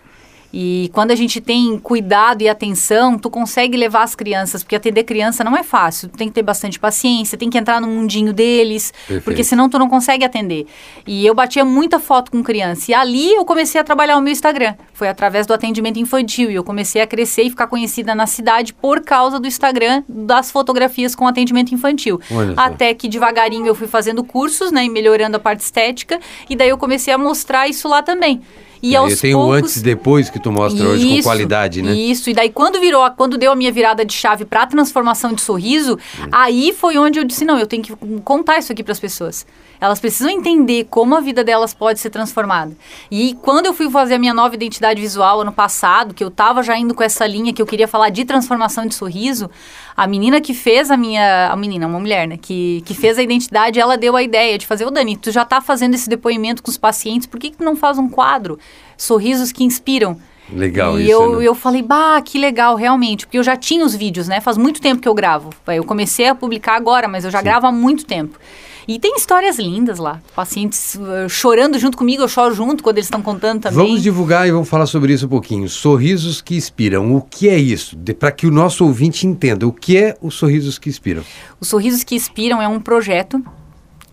[0.54, 5.04] E quando a gente tem cuidado e atenção, tu consegue levar as crianças, porque atender
[5.04, 6.08] criança não é fácil.
[6.10, 9.24] Tu tem que ter bastante paciência, tem que entrar no mundinho deles, Perfeito.
[9.24, 10.68] porque senão tu não consegue atender.
[11.08, 12.92] E eu batia muita foto com criança.
[12.92, 14.76] E ali eu comecei a trabalhar o meu Instagram.
[14.94, 16.52] Foi através do atendimento infantil.
[16.52, 20.52] E eu comecei a crescer e ficar conhecida na cidade por causa do Instagram das
[20.52, 22.22] fotografias com atendimento infantil.
[22.56, 26.20] Até que devagarinho eu fui fazendo cursos, né, e melhorando a parte estética.
[26.48, 28.40] E daí eu comecei a mostrar isso lá também.
[28.84, 29.50] E aos tem poucos...
[29.50, 31.94] o antes e depois que tu mostra isso, hoje com qualidade, né?
[31.94, 35.42] Isso, e daí quando virou, quando deu a minha virada de chave para transformação de
[35.42, 36.28] sorriso, hum.
[36.30, 39.46] aí foi onde eu disse, não, eu tenho que contar isso aqui para as pessoas.
[39.80, 42.74] Elas precisam entender como a vida delas pode ser transformada.
[43.10, 46.62] E quando eu fui fazer a minha nova identidade visual ano passado, que eu estava
[46.62, 49.50] já indo com essa linha que eu queria falar de transformação de sorriso,
[49.96, 51.50] a menina que fez a minha.
[51.52, 52.38] A menina, uma mulher, né?
[52.38, 55.44] Que, que fez a identidade, ela deu a ideia de fazer, ô Dani, tu já
[55.44, 58.58] está fazendo esse depoimento com os pacientes, por que, que tu não faz um quadro?
[58.98, 60.18] Sorrisos que inspiram.
[60.52, 61.10] Legal e isso.
[61.10, 61.48] E eu, né?
[61.48, 63.26] eu falei, bah, que legal, realmente.
[63.26, 64.42] Porque eu já tinha os vídeos, né?
[64.42, 65.52] Faz muito tempo que eu gravo.
[65.68, 67.46] Eu comecei a publicar agora, mas eu já Sim.
[67.46, 68.40] gravo há muito tempo.
[68.88, 70.22] E tem histórias lindas lá.
[70.36, 73.78] Pacientes uh, chorando junto comigo, eu choro junto quando eles estão contando também.
[73.78, 75.70] Vamos divulgar e vamos falar sobre isso um pouquinho.
[75.70, 77.16] Sorrisos que inspiram.
[77.16, 77.98] O que é isso?
[78.20, 81.24] Para que o nosso ouvinte entenda, o que é os Sorrisos que Inspiram?
[81.60, 83.44] Os Sorrisos que Inspiram é um projeto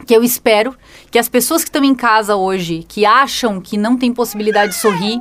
[0.06, 0.74] que eu espero
[1.10, 4.78] que as pessoas que estão em casa hoje, que acham que não tem possibilidade de
[4.78, 5.20] sorrir,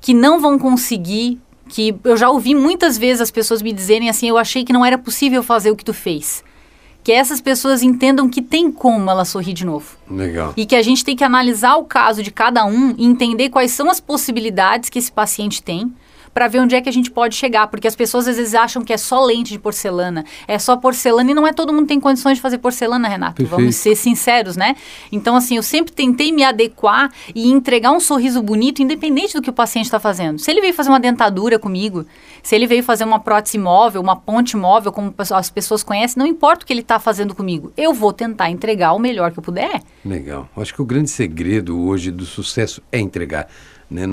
[0.00, 4.28] que não vão conseguir, que eu já ouvi muitas vezes as pessoas me dizerem assim,
[4.28, 6.44] eu achei que não era possível fazer o que tu fez
[7.04, 9.98] que essas pessoas entendam que tem como ela sorrir de novo.
[10.10, 10.54] Legal.
[10.56, 13.72] E que a gente tem que analisar o caso de cada um e entender quais
[13.72, 15.92] são as possibilidades que esse paciente tem
[16.34, 18.82] para ver onde é que a gente pode chegar, porque as pessoas às vezes acham
[18.82, 22.00] que é só lente de porcelana, é só porcelana e não é todo mundo tem
[22.00, 23.36] condições de fazer porcelana, Renato.
[23.36, 23.56] Perfeito.
[23.56, 24.74] Vamos ser sinceros, né?
[25.12, 29.48] Então assim, eu sempre tentei me adequar e entregar um sorriso bonito independente do que
[29.48, 30.40] o paciente está fazendo.
[30.40, 32.04] Se ele veio fazer uma dentadura comigo,
[32.42, 36.26] se ele veio fazer uma prótese móvel, uma ponte móvel, como as pessoas conhecem, não
[36.26, 39.42] importa o que ele está fazendo comigo, eu vou tentar entregar o melhor que eu
[39.42, 39.82] puder.
[40.04, 40.48] Legal.
[40.56, 43.48] Acho que o grande segredo hoje do sucesso é entregar.
[43.94, 44.06] Né?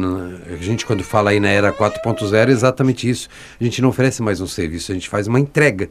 [0.54, 3.28] A gente, quando fala aí na era 4.0, é exatamente isso.
[3.60, 5.90] A gente não oferece mais um serviço, a gente faz uma entrega.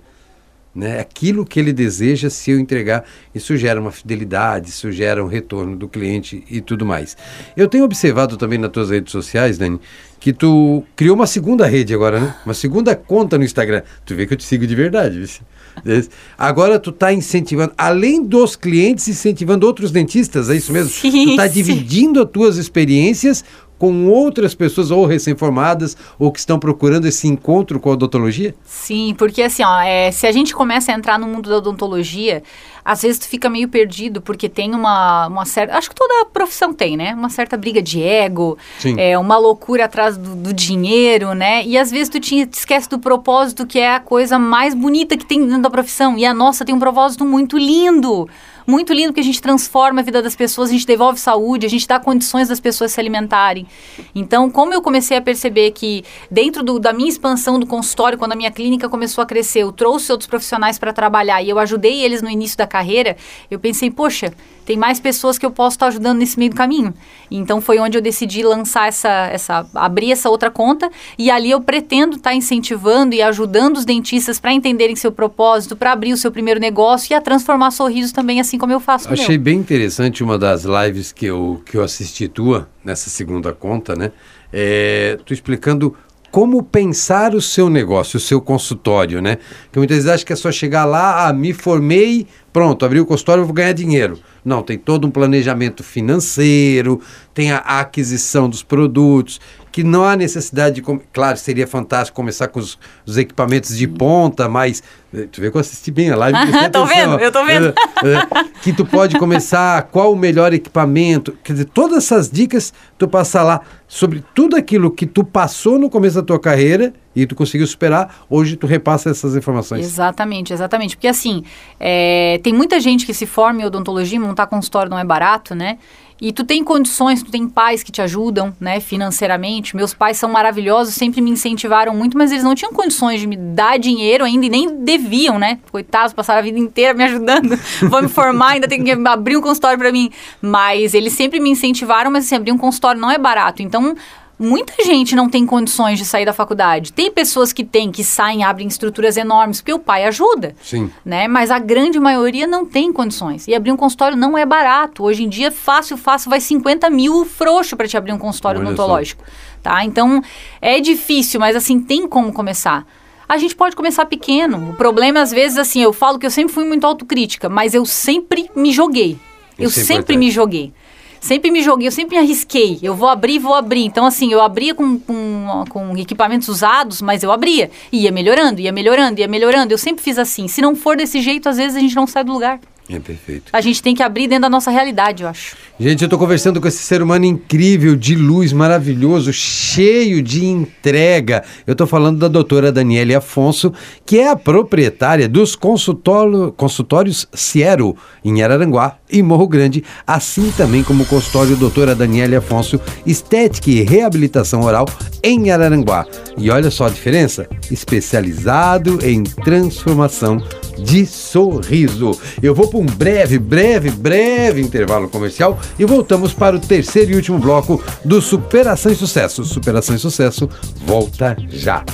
[0.72, 1.00] Né?
[1.00, 5.74] Aquilo que ele deseja, se eu entregar, isso gera uma fidelidade, isso gera um retorno
[5.76, 7.16] do cliente e tudo mais.
[7.56, 9.80] Eu tenho observado também nas tuas redes sociais, Dani,
[10.20, 12.36] que tu criou uma segunda rede agora, né?
[12.44, 13.82] Uma segunda conta no Instagram.
[14.06, 15.40] Tu vê que eu te sigo de verdade.
[16.38, 20.90] Agora tu está incentivando, além dos clientes, incentivando outros dentistas, é isso mesmo?
[20.90, 23.44] Sim, tu está dividindo as tuas experiências
[23.80, 28.54] com outras pessoas ou recém-formadas ou que estão procurando esse encontro com a odontologia?
[28.62, 32.42] Sim, porque assim, ó, é, se a gente começa a entrar no mundo da odontologia,
[32.84, 35.76] às vezes tu fica meio perdido, porque tem uma, uma certa.
[35.76, 37.14] Acho que toda profissão tem, né?
[37.14, 38.94] Uma certa briga de ego, Sim.
[38.98, 41.64] é, uma loucura atrás do, do, dinheiro, né?
[41.64, 45.16] E às vezes tu te, te esquece do propósito, que é a coisa mais bonita
[45.16, 46.18] que tem dentro da profissão.
[46.18, 48.28] E a nossa tem um propósito muito lindo
[48.70, 51.68] muito lindo que a gente transforma a vida das pessoas, a gente devolve saúde, a
[51.68, 53.66] gente dá condições das pessoas se alimentarem.
[54.14, 58.32] Então, como eu comecei a perceber que dentro do, da minha expansão do consultório, quando
[58.32, 62.02] a minha clínica começou a crescer, eu trouxe outros profissionais para trabalhar e eu ajudei
[62.02, 63.16] eles no início da carreira,
[63.50, 64.32] eu pensei, poxa,
[64.64, 66.94] tem mais pessoas que eu posso estar ajudando nesse meio do caminho.
[67.28, 71.60] Então foi onde eu decidi lançar essa, essa abrir essa outra conta e ali eu
[71.60, 76.30] pretendo estar incentivando e ajudando os dentistas para entenderem seu propósito, para abrir o seu
[76.30, 79.12] primeiro negócio e a transformar sorrisos também, assim como eu faço.
[79.12, 83.96] Achei bem interessante uma das lives que eu, que eu assisti tua, nessa segunda conta,
[83.96, 84.12] né?
[84.52, 85.96] É, tu explicando
[86.30, 89.38] como pensar o seu negócio, o seu consultório, né?
[89.64, 93.06] Porque muitas vezes acha que é só chegar lá, ah, me formei, pronto, abri o
[93.06, 94.18] consultório, vou ganhar dinheiro.
[94.44, 97.00] Não, tem todo um planejamento financeiro,
[97.34, 99.40] tem a aquisição dos produtos,
[99.72, 100.82] que não há necessidade de.
[101.12, 104.82] Claro, seria fantástico começar com os, os equipamentos de ponta, mas.
[105.12, 106.38] Eh, tu vê que eu assisti bem a live.
[106.72, 107.68] tô vendo, eu tô vendo.
[107.68, 111.36] Eh, eh, que tu pode começar, qual o melhor equipamento.
[111.42, 115.90] Quer dizer, todas essas dicas tu passar lá sobre tudo aquilo que tu passou no
[115.90, 119.84] começo da tua carreira e tu conseguiu superar, hoje tu repassa essas informações.
[119.84, 120.96] Exatamente, exatamente.
[120.96, 121.42] Porque assim,
[121.78, 125.78] é, tem muita gente que se forma em odontologia, montar consultório não é barato, né?
[126.20, 129.74] E tu tem condições, tu tem pais que te ajudam, né, financeiramente.
[129.74, 133.36] Meus pais são maravilhosos, sempre me incentivaram muito, mas eles não tinham condições de me
[133.36, 134.99] dar dinheiro ainda e nem deviam,
[135.38, 135.58] né?
[135.70, 137.58] Coitados, passaram a vida inteira me ajudando.
[137.88, 140.10] Vou me formar, ainda tem que abrir um consultório para mim.
[140.40, 143.62] Mas eles sempre me incentivaram, mas assim, abrir um consultório não é barato.
[143.62, 143.94] Então,
[144.40, 146.94] muita gente não tem condições de sair da faculdade.
[146.94, 150.56] Tem pessoas que têm, que saem, abrem estruturas enormes, porque o pai ajuda.
[150.62, 150.90] Sim.
[151.04, 151.28] Né?
[151.28, 153.46] Mas a grande maioria não tem condições.
[153.46, 155.04] E abrir um consultório não é barato.
[155.04, 158.68] Hoje em dia, fácil, fácil, vai 50 mil frouxo para te abrir um consultório Olha
[158.68, 159.22] odontológico.
[159.62, 159.84] Tá?
[159.84, 160.22] Então,
[160.60, 162.86] é difícil, mas assim, tem como começar.
[163.30, 164.70] A gente pode começar pequeno.
[164.70, 167.86] O problema, às vezes, assim, eu falo que eu sempre fui muito autocrítica, mas eu
[167.86, 169.16] sempre me joguei.
[169.56, 170.72] Eu Isso é sempre me joguei
[171.20, 172.78] sempre me joguei, eu sempre me arrisquei.
[172.82, 173.84] Eu vou abrir, vou abrir.
[173.84, 177.70] Então, assim, eu abria com, com, com equipamentos usados, mas eu abria.
[177.92, 179.72] E ia melhorando, ia melhorando, ia melhorando.
[179.72, 180.48] Eu sempre fiz assim.
[180.48, 182.58] Se não for desse jeito, às vezes a gente não sai do lugar.
[182.92, 183.50] É perfeito.
[183.52, 185.56] A gente tem que abrir dentro da nossa realidade, eu acho.
[185.78, 191.44] Gente, eu estou conversando com esse ser humano incrível, de luz, maravilhoso, cheio de entrega.
[191.66, 193.72] Eu estou falando da doutora Daniele Afonso,
[194.04, 200.82] que é a proprietária dos consultório- consultórios Ciero, em Araranguá e Morro Grande, assim também
[200.82, 204.86] como o consultório doutora Daniele Afonso, Estética e Reabilitação Oral,
[205.22, 206.06] em Araranguá.
[206.36, 210.42] E olha só a diferença, especializado em transformação
[210.78, 212.12] de sorriso.
[212.42, 217.16] Eu vou para um breve, breve, breve intervalo comercial e voltamos para o terceiro e
[217.16, 219.44] último bloco do Superação e Sucesso.
[219.44, 220.48] Superação e Sucesso
[220.86, 221.84] volta já.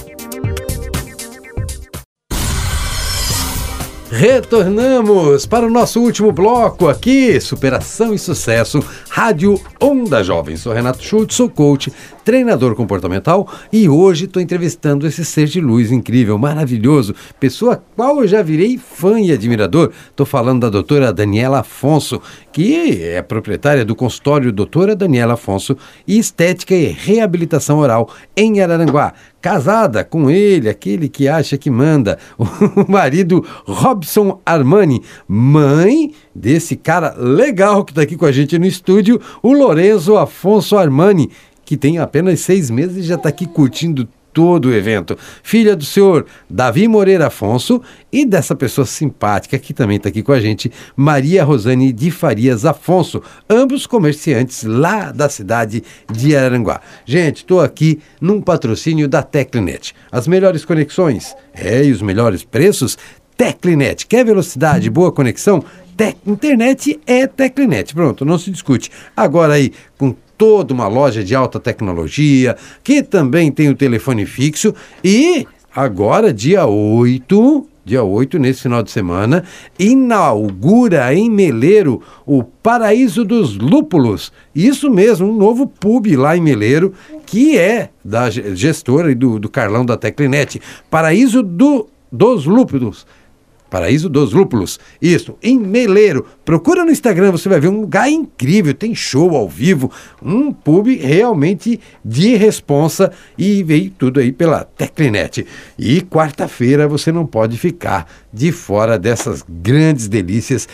[4.10, 8.80] Retornamos para o nosso último bloco aqui, Superação e Sucesso,
[9.10, 10.56] Rádio Onda Jovem.
[10.56, 11.92] Sou Renato Schultz, sou coach,
[12.24, 18.28] treinador comportamental e hoje estou entrevistando esse ser de luz incrível, maravilhoso, pessoa qual eu
[18.28, 19.90] já virei fã e admirador.
[20.08, 25.76] Estou falando da doutora Daniela Afonso, que é proprietária do consultório Doutora Daniela Afonso
[26.06, 29.14] e Estética e Reabilitação Oral em Araranguá.
[29.46, 37.14] Casada com ele, aquele que acha que manda, o marido Robson Armani, mãe desse cara
[37.16, 41.30] legal que está aqui com a gente no estúdio, o Lorenzo Afonso Armani,
[41.64, 45.16] que tem apenas seis meses e já está aqui curtindo todo o evento.
[45.42, 47.80] Filha do senhor Davi Moreira Afonso
[48.12, 52.66] e dessa pessoa simpática que também está aqui com a gente, Maria Rosane de Farias
[52.66, 55.82] Afonso, ambos comerciantes lá da cidade
[56.12, 56.82] de Araranguá.
[57.06, 59.94] Gente, estou aqui num patrocínio da Teclinet.
[60.12, 62.98] As melhores conexões é, e os melhores preços,
[63.38, 64.06] Teclinet.
[64.06, 65.64] Quer velocidade, boa conexão?
[65.96, 67.94] Tec- internet é Teclinet.
[67.94, 68.90] Pronto, não se discute.
[69.16, 74.74] Agora aí, com toda uma loja de alta tecnologia, que também tem o telefone fixo
[75.02, 79.44] e agora, dia 8, dia 8, nesse final de semana,
[79.78, 84.32] inaugura em Meleiro o Paraíso dos Lúpulos.
[84.54, 86.92] Isso mesmo, um novo pub lá em Meleiro,
[87.24, 90.60] que é da ge- gestora e do, do Carlão da Teclinet.
[90.90, 93.06] Paraíso do, dos Lúpulos.
[93.70, 94.78] Paraíso dos Lúpulos.
[95.00, 96.26] Isso, em Meleiro.
[96.44, 98.72] Procura no Instagram, você vai ver um lugar incrível.
[98.72, 99.90] Tem show ao vivo,
[100.22, 105.46] um pub realmente de responsa e veio tudo aí pela Teclinet.
[105.78, 110.68] E quarta-feira você não pode ficar de fora dessas grandes delícias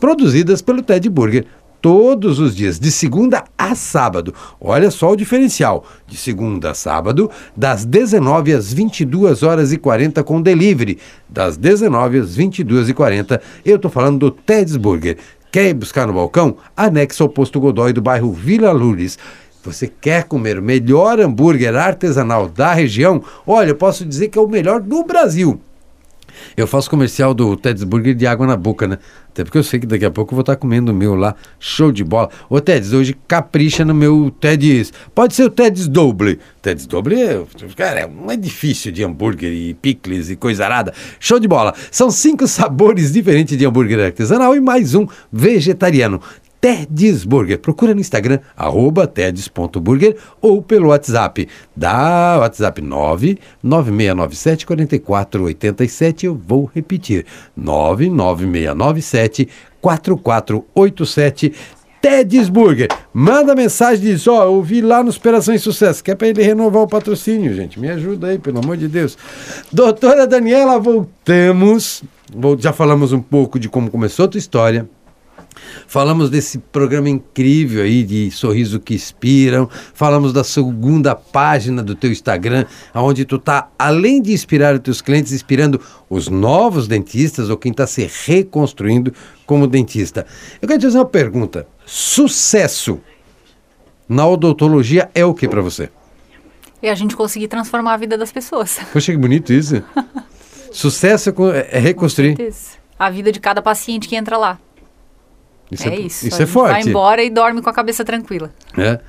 [0.00, 1.46] produzidas pelo Ted Burger
[1.82, 4.32] todos os dias, de segunda a sábado.
[4.60, 5.84] Olha só o diferencial.
[6.06, 10.98] De segunda a sábado, das 19 às 22 horas e 40 com delivery.
[11.28, 15.18] Das 19 às 22 e 40, eu tô falando do Ted's Burger.
[15.50, 16.56] Quer ir buscar no balcão?
[16.76, 19.18] Anexo ao posto Godoy do bairro Vila Lourdes.
[19.64, 23.22] Você quer comer o melhor hambúrguer artesanal da região?
[23.46, 25.60] Olha, eu posso dizer que é o melhor do Brasil.
[26.56, 28.98] Eu faço comercial do Ted's Burger de água na boca, né?
[29.32, 31.34] Até porque eu sei que daqui a pouco eu vou estar comendo o meu lá.
[31.58, 32.28] Show de bola.
[32.50, 34.92] Ô, Ted's, hoje capricha no meu Ted's.
[35.14, 36.38] Pode ser o Ted's Double.
[36.60, 37.42] Ted's Double é,
[37.74, 40.92] cara, é um edifício de hambúrguer e picles e coisa arada.
[41.18, 41.74] Show de bola.
[41.90, 46.20] São cinco sabores diferentes de hambúrguer artesanal e mais um vegetariano.
[46.62, 47.58] Ted's Burger.
[47.58, 51.48] Procura no Instagram, arroba teds.burger ou pelo WhatsApp.
[51.76, 56.26] Dá WhatsApp 99697 4487.
[56.26, 57.26] Eu vou repetir.
[57.56, 59.48] 99697
[59.80, 61.52] 4487.
[62.00, 62.88] Ted's Burger.
[63.12, 66.02] Manda mensagem e diz: Ó, eu vi lá no Superação e Sucesso.
[66.02, 67.78] Que é para ele renovar o patrocínio, gente.
[67.80, 69.18] Me ajuda aí, pelo amor de Deus.
[69.72, 72.04] Doutora Daniela, voltamos.
[72.32, 74.88] Vol- Já falamos um pouco de como começou a tua história
[75.86, 79.68] Falamos desse programa incrível aí de Sorriso que Inspiram.
[79.94, 85.00] Falamos da segunda página do teu Instagram, onde tu tá, além de inspirar os teus
[85.00, 89.12] clientes, inspirando os novos dentistas ou quem está se reconstruindo
[89.46, 90.26] como dentista.
[90.60, 91.66] Eu quero te fazer uma pergunta.
[91.84, 93.00] Sucesso
[94.08, 95.90] na odontologia é o que para você?
[96.82, 98.78] É a gente conseguir transformar a vida das pessoas.
[98.92, 99.82] Poxa, que bonito isso.
[100.72, 102.36] Sucesso é é reconstruir.
[102.98, 104.58] A vida de cada paciente que entra lá.
[105.70, 106.28] Isso é, é, isso.
[106.28, 106.72] Isso é forte.
[106.72, 108.52] Vai embora e dorme com a cabeça tranquila.
[108.76, 109.00] É.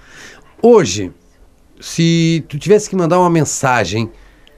[0.61, 1.11] Hoje,
[1.79, 4.09] se tu tivesse que mandar uma mensagem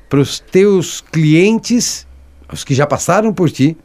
[0.07, 2.07] para os teus clientes,
[2.51, 3.75] os que já passaram por ti,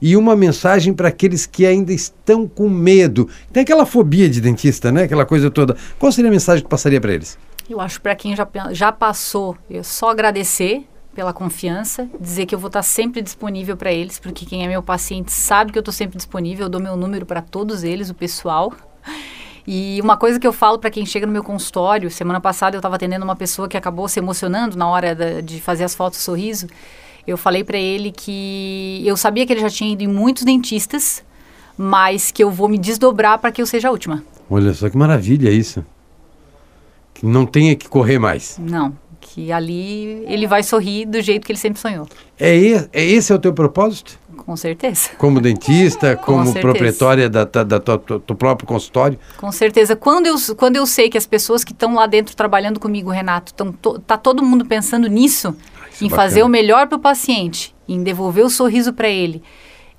[0.00, 4.92] e uma mensagem para aqueles que ainda estão com medo, tem aquela fobia de dentista,
[4.92, 5.04] né?
[5.04, 5.76] Aquela coisa toda.
[5.98, 7.38] Qual seria a mensagem que passaria para eles?
[7.68, 10.86] Eu acho para quem já, já passou, eu só agradecer
[11.16, 14.82] pela confiança, dizer que eu vou estar sempre disponível para eles, porque quem é meu
[14.82, 18.14] paciente sabe que eu estou sempre disponível, eu dou meu número para todos eles, o
[18.14, 18.70] pessoal.
[19.66, 22.80] E uma coisa que eu falo para quem chega no meu consultório, semana passada eu
[22.80, 26.20] estava atendendo uma pessoa que acabou se emocionando na hora da, de fazer as fotos
[26.20, 26.66] sorriso.
[27.26, 31.24] Eu falei para ele que eu sabia que ele já tinha ido em muitos dentistas,
[31.78, 34.22] mas que eu vou me desdobrar para que eu seja a última.
[34.50, 35.82] Olha só que maravilha isso.
[37.14, 38.58] Que não tenha que correr mais.
[38.58, 38.94] Não,
[39.36, 42.08] que ali ele vai sorrir do jeito que ele sempre sonhou.
[42.40, 42.56] É,
[42.90, 44.18] é esse é o teu propósito?
[44.34, 45.10] Com certeza.
[45.18, 46.60] Como dentista, como certeza.
[46.62, 49.18] proprietária da, da, da tua- do próprio consultório?
[49.36, 49.94] Com certeza.
[49.94, 53.52] Quando eu, quando eu sei que as pessoas que estão lá dentro trabalhando comigo, Renato,
[53.52, 55.54] tão to, tá todo mundo pensando nisso,
[55.92, 59.42] isso é em fazer o melhor para o paciente, em devolver o sorriso para ele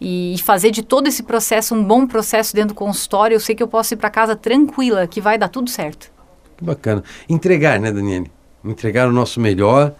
[0.01, 3.61] e fazer de todo esse processo um bom processo dentro do consultório, eu sei que
[3.61, 6.11] eu posso ir para casa tranquila, que vai dar tudo certo.
[6.57, 7.03] Que bacana.
[7.29, 8.31] Entregar, né, Daniele?
[8.67, 9.93] Entregar o nosso melhor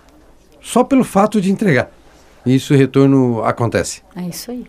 [0.62, 1.90] só pelo fato de entregar.
[2.46, 4.02] E isso o retorno acontece.
[4.16, 4.66] É isso aí.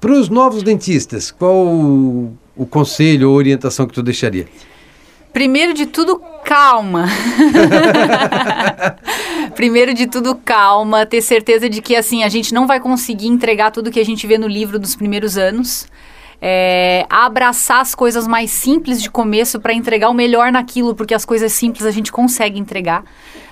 [0.00, 4.46] Para os novos dentistas, qual o, o conselho ou orientação que tu deixaria?
[5.32, 7.06] Primeiro de tudo, calma.
[9.56, 11.06] Primeiro de tudo, calma.
[11.06, 14.26] Ter certeza de que assim a gente não vai conseguir entregar tudo que a gente
[14.26, 15.86] vê no livro dos primeiros anos.
[16.44, 21.24] É, abraçar as coisas mais simples de começo para entregar o melhor naquilo, porque as
[21.24, 23.04] coisas simples a gente consegue entregar.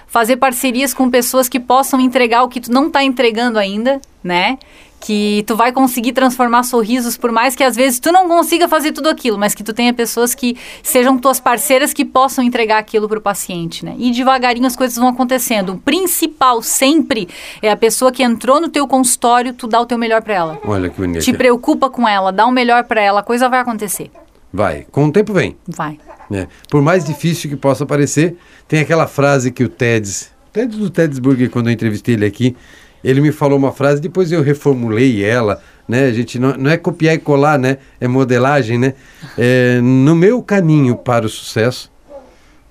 [0.09, 4.59] Fazer parcerias com pessoas que possam entregar o que tu não está entregando ainda, né?
[5.01, 8.93] Que tu vai conseguir transformar sorrisos, por mais que às vezes tu não consiga fazer
[8.93, 13.09] tudo aquilo, mas que tu tenha pessoas que sejam tuas parceiras que possam entregar aquilo
[13.09, 13.95] para o paciente, né?
[13.99, 15.73] E devagarinho as coisas vão acontecendo.
[15.73, 17.29] O principal sempre
[17.63, 20.59] é a pessoa que entrou no teu consultório, tu dá o teu melhor para ela.
[20.65, 21.25] Olha que bonito.
[21.25, 24.11] Te preocupa com ela, dá o melhor para ela, a coisa vai acontecer.
[24.53, 25.57] Vai, com o tempo vem.
[25.67, 25.99] Vai.
[26.29, 26.47] né?
[26.69, 28.37] Por mais difícil que possa parecer,
[28.69, 32.57] tem aquela frase que o Teds, Teds do Tedsburger, quando eu entrevistei ele aqui,
[33.03, 36.07] ele me falou uma frase, depois eu reformulei ela, né?
[36.07, 37.79] A gente não, não é copiar e colar, né?
[38.01, 38.95] É modelagem, né?
[39.37, 41.91] É, no meu caminho para o sucesso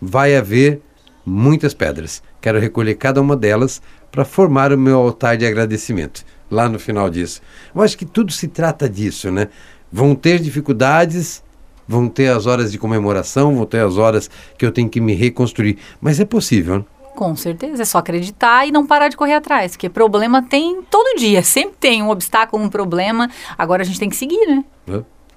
[0.02, 0.82] vai haver
[1.26, 2.24] muitas pedras.
[2.42, 7.10] Quero recolher cada uma delas para formar o meu altar de agradecimento lá no final
[7.10, 7.42] disso.
[7.74, 9.50] Eu acho que tudo se trata disso, né?
[9.92, 11.44] Vão ter dificuldades,
[11.88, 15.14] vão ter as horas de comemoração, vão ter as horas que eu tenho que me
[15.14, 16.86] reconstruir, mas é possível, né?
[17.16, 21.20] Com certeza, é só acreditar e não parar de correr atrás, porque problema tem todo
[21.20, 23.30] dia, sempre tem um obstáculo, um problema.
[23.58, 24.64] Agora a gente tem que seguir, né?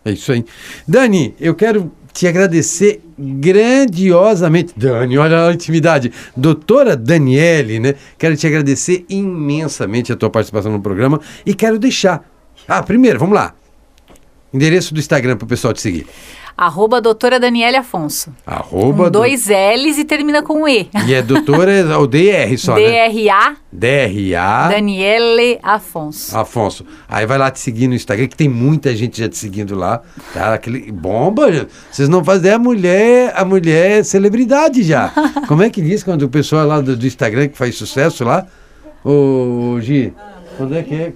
[0.05, 0.45] É isso aí.
[0.87, 4.75] Dani, eu quero te agradecer grandiosamente.
[4.77, 6.13] Dani, olha a intimidade.
[6.37, 7.95] Doutora Daniele, né?
[8.19, 12.29] Quero te agradecer imensamente a tua participação no programa e quero deixar.
[12.67, 13.55] Ah, primeiro, vamos lá.
[14.53, 16.07] Endereço do Instagram para o pessoal te seguir.
[16.57, 18.31] Arroba doutora Daniele Afonso.
[18.47, 20.85] Arroba com dois L's e termina com um E.
[20.85, 22.81] do- E é doutora, é o DR só, né?
[23.11, 26.37] D-R-A DRA Daniele Afonso.
[26.37, 26.85] Afonso.
[27.09, 30.03] Aí vai lá te seguir no Instagram, que tem muita gente já te seguindo lá.
[30.35, 30.55] Tá?
[30.55, 31.67] Aquele bomba.
[31.91, 35.13] Vocês não fazem a mulher, a mulher é celebridade já.
[35.49, 38.47] Como é que diz quando o pessoal lá do, do Instagram que faz sucesso lá?
[39.05, 40.13] Ô, Gi,
[40.57, 41.13] quando é que é?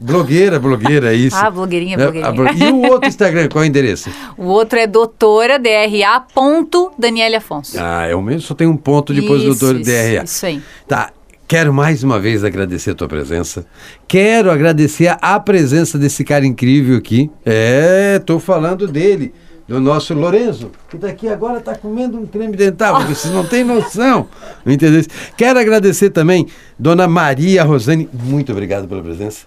[0.00, 1.36] Blogueira, blogueira, é isso.
[1.36, 2.10] Ah, blogueirinha, Né?
[2.32, 2.68] blogueirinha.
[2.68, 4.10] E o outro Instagram, qual é o endereço?
[4.36, 7.76] O outro é doutora DRA ponto Daniele Afonso.
[7.80, 10.24] Ah, é o mesmo, só tem um ponto depois do doutor isso, DRA.
[10.24, 10.62] Isso aí.
[10.86, 11.10] Tá.
[11.48, 13.64] Quero mais uma vez agradecer a tua presença.
[14.08, 17.30] Quero agradecer a, presença desse cara incrível aqui.
[17.44, 19.32] É, tô falando dele,
[19.68, 23.46] do nosso Lorenzo, que tá aqui agora, tá comendo um creme dental, porque vocês não
[23.46, 24.28] têm noção.
[24.66, 25.02] Entendeu?
[25.36, 28.08] Quero agradecer também Dona Maria Rosane.
[28.12, 29.46] Muito obrigado pela presença.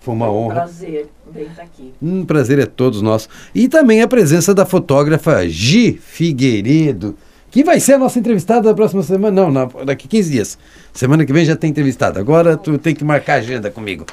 [0.00, 0.54] Foi uma honra.
[0.54, 1.92] Prazer bem estar aqui.
[2.00, 3.28] Um prazer é todos nosso.
[3.54, 7.16] E também a presença da fotógrafa Gi Figueiredo,
[7.50, 9.42] que vai ser a nossa entrevistada na próxima semana.
[9.42, 10.58] Não, na- daqui 15 dias.
[10.92, 12.20] Semana que vem já tem entrevistada.
[12.20, 14.06] Agora tu tem que marcar a agenda comigo.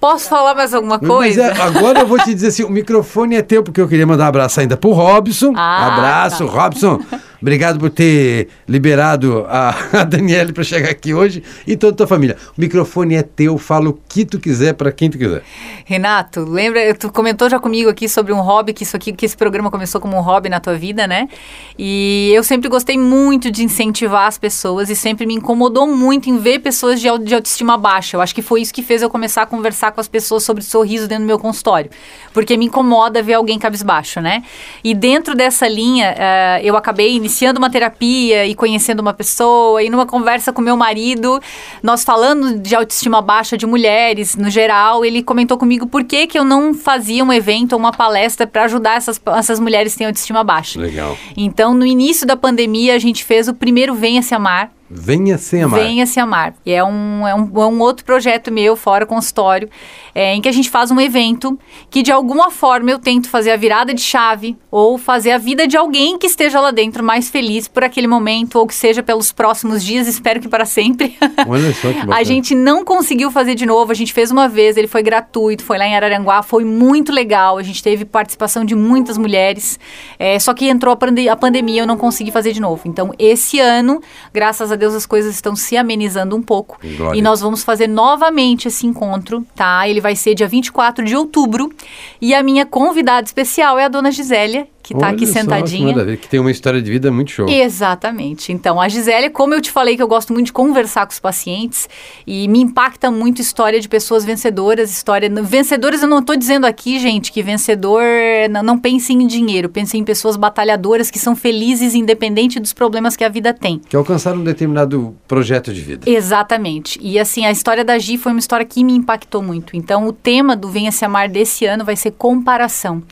[0.00, 1.42] Posso falar mais alguma coisa?
[1.44, 4.24] é, agora eu vou te dizer assim, o microfone é teu, porque eu queria mandar
[4.24, 5.52] um abraço ainda pro Robson.
[5.56, 6.52] Ah, abraço, tá.
[6.52, 7.00] Robson.
[7.42, 12.06] Obrigado por ter liberado a, a Daniele para chegar aqui hoje e toda a tua
[12.06, 12.36] família.
[12.56, 15.42] O microfone é teu, fala o que tu quiser para quem tu quiser.
[15.84, 19.36] Renato, lembra, tu comentou já comigo aqui sobre um hobby, que isso aqui, que esse
[19.36, 21.28] programa começou como um hobby na tua vida, né?
[21.76, 26.38] E eu sempre gostei muito de incentivar as pessoas e sempre me incomodou muito em
[26.38, 28.16] ver pessoas de, de autoestima baixa.
[28.16, 30.62] Eu acho que foi isso que fez eu começar a conversar com as pessoas sobre
[30.62, 31.90] sorriso dentro do meu consultório.
[32.32, 34.44] Porque me incomoda ver alguém cabisbaixo, né?
[34.84, 39.90] E dentro dessa linha, eh, eu acabei iniciando uma terapia e conhecendo uma pessoa, e
[39.90, 41.40] numa conversa com meu marido,
[41.82, 46.38] nós falando de autoestima baixa de mulheres no geral, ele comentou comigo por que, que
[46.38, 50.06] eu não fazia um evento ou uma palestra para ajudar essas, essas mulheres que têm
[50.06, 50.80] autoestima baixa.
[50.80, 51.16] Legal.
[51.36, 55.62] Então, no início da pandemia, a gente fez o primeiro Venha Se Amar, Venha sem
[55.62, 55.80] amar.
[55.80, 56.54] Venha Se Amar.
[56.66, 59.68] E é um, é um, é um outro projeto meu, fora consultório,
[60.14, 63.52] é, em que a gente faz um evento que, de alguma forma, eu tento fazer
[63.52, 67.30] a virada de chave ou fazer a vida de alguém que esteja lá dentro mais
[67.30, 71.16] feliz por aquele momento ou que seja pelos próximos dias, espero que para sempre.
[71.48, 72.16] Olha só que bacana.
[72.16, 75.64] A gente não conseguiu fazer de novo, a gente fez uma vez, ele foi gratuito,
[75.64, 79.80] foi lá em Araranguá, foi muito legal, a gente teve participação de muitas mulheres,
[80.18, 82.82] é, só que entrou a pandemia, eu não consegui fazer de novo.
[82.84, 84.02] Então, esse ano,
[84.34, 87.16] graças a Deus, as coisas estão se amenizando um pouco Glória.
[87.16, 89.88] e nós vamos fazer novamente esse encontro, tá?
[89.88, 91.72] Ele vai ser dia 24 de outubro
[92.20, 95.38] e a minha convidada especial é a dona Gisélia, que tá Olha aqui só, que
[95.38, 96.16] sentadinha.
[96.16, 97.48] que tem uma história de vida muito show.
[97.48, 98.52] Exatamente.
[98.52, 101.20] Então, a Gisele, como eu te falei que eu gosto muito de conversar com os
[101.20, 101.88] pacientes
[102.26, 106.98] e me impacta muito história de pessoas vencedoras, história vencedoras eu não estou dizendo aqui,
[106.98, 108.02] gente, que vencedor
[108.50, 113.16] não, não pense em dinheiro, pense em pessoas batalhadoras que são felizes independente dos problemas
[113.16, 113.78] que a vida tem.
[113.78, 116.10] Que alcançaram um determinado projeto de vida.
[116.10, 116.98] Exatamente.
[117.00, 119.76] E assim, a história da Gi foi uma história que me impactou muito.
[119.76, 123.02] Então, o tema do Venha Se Amar desse ano vai ser comparação.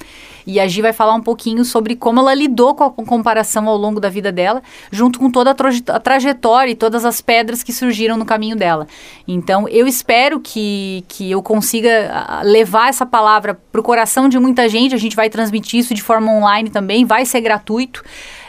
[0.47, 3.77] E a Gi vai falar um pouquinho sobre como ela lidou com a comparação ao
[3.77, 7.73] longo da vida dela, junto com toda a, a trajetória e todas as pedras que
[7.73, 8.87] surgiram no caminho dela.
[9.27, 14.69] Então, eu espero que, que eu consiga levar essa palavra para o coração de muita
[14.69, 14.95] gente.
[14.95, 18.03] A gente vai transmitir isso de forma online também, vai ser gratuito.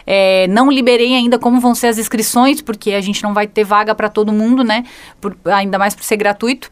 [0.05, 3.63] É, não liberei ainda como vão ser as inscrições, porque a gente não vai ter
[3.63, 4.83] vaga para todo mundo, né?
[5.19, 6.71] Por- ainda mais por ser gratuito.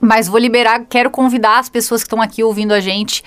[0.00, 3.22] Mas vou liberar, quero convidar as pessoas que estão aqui ouvindo a gente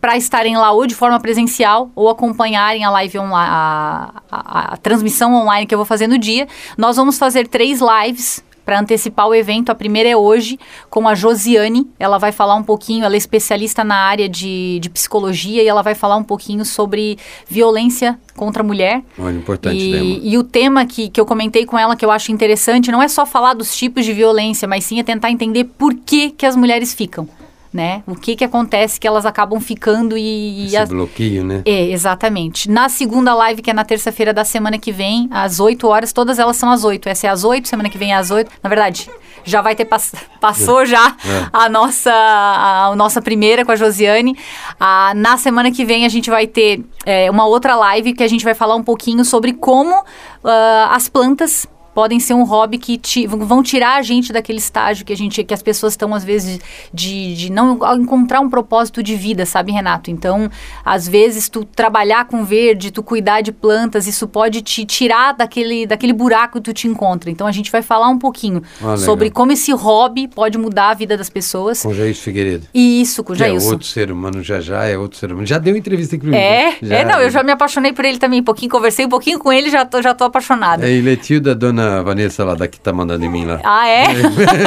[0.00, 4.76] para estarem lá ou de forma presencial ou acompanharem a live online, a, a- a
[4.76, 6.46] transmissão online que eu vou fazer no dia.
[6.76, 9.70] Nós vamos fazer três lives para antecipar o evento.
[9.70, 10.56] A primeira é hoje
[10.88, 11.88] com a Josiane.
[11.98, 15.82] Ela vai falar um pouquinho, ela é especialista na área de, de psicologia e ela
[15.82, 17.18] vai falar um pouquinho sobre
[17.48, 19.02] violência contra a mulher.
[19.18, 20.20] Olha, importante E, tema.
[20.22, 23.08] e o tema que, que eu comentei com ela, que eu acho interessante, não é
[23.08, 26.54] só falar dos tipos de violência, mas sim é tentar entender por que, que as
[26.54, 27.28] mulheres ficam,
[27.72, 28.02] né?
[28.06, 30.66] O que que acontece que elas acabam ficando e...
[30.66, 31.62] Esse bloqueio, né?
[31.64, 32.68] é, exatamente.
[32.70, 36.38] Na segunda live, que é na terça-feira da semana que vem, às 8 horas, todas
[36.38, 37.08] elas são às 8.
[37.08, 38.50] Essa é às 8, semana que vem é às 8.
[38.62, 39.08] Na verdade,
[39.44, 41.16] já vai ter pass passou já
[41.52, 44.36] a nossa a, a nossa primeira com a Josiane.
[44.78, 48.28] Ah, na semana que vem a gente vai ter é, uma outra live que a
[48.28, 50.04] gente vai falar um pouquinho sobre como
[50.44, 51.66] ah, as plantas
[52.00, 55.44] podem ser um hobby que ti- vão tirar a gente daquele estágio que a gente
[55.44, 56.58] que as pessoas estão às vezes
[56.94, 60.10] de, de não encontrar um propósito de vida, sabe, Renato?
[60.10, 60.48] Então,
[60.82, 65.86] às vezes tu trabalhar com verde, tu cuidar de plantas, isso pode te tirar daquele
[65.86, 67.30] daquele buraco que tu te encontra.
[67.30, 70.94] Então, a gente vai falar um pouquinho Ah, sobre como esse hobby pode mudar a
[70.94, 71.82] vida das pessoas.
[71.82, 72.66] Com Jair Figueiredo.
[72.72, 75.46] E isso, com o Que é outro ser humano, já já é outro ser humano.
[75.46, 76.34] Já deu entrevista mim.
[76.34, 79.38] É, é, não, eu já me apaixonei por ele também um pouquinho, conversei um pouquinho
[79.38, 80.86] com ele, já tô, já tô apaixonada.
[80.88, 83.60] É, ele é tio da dona Vanessa lá, da que tá mandando em mim lá.
[83.64, 84.04] Ah, é?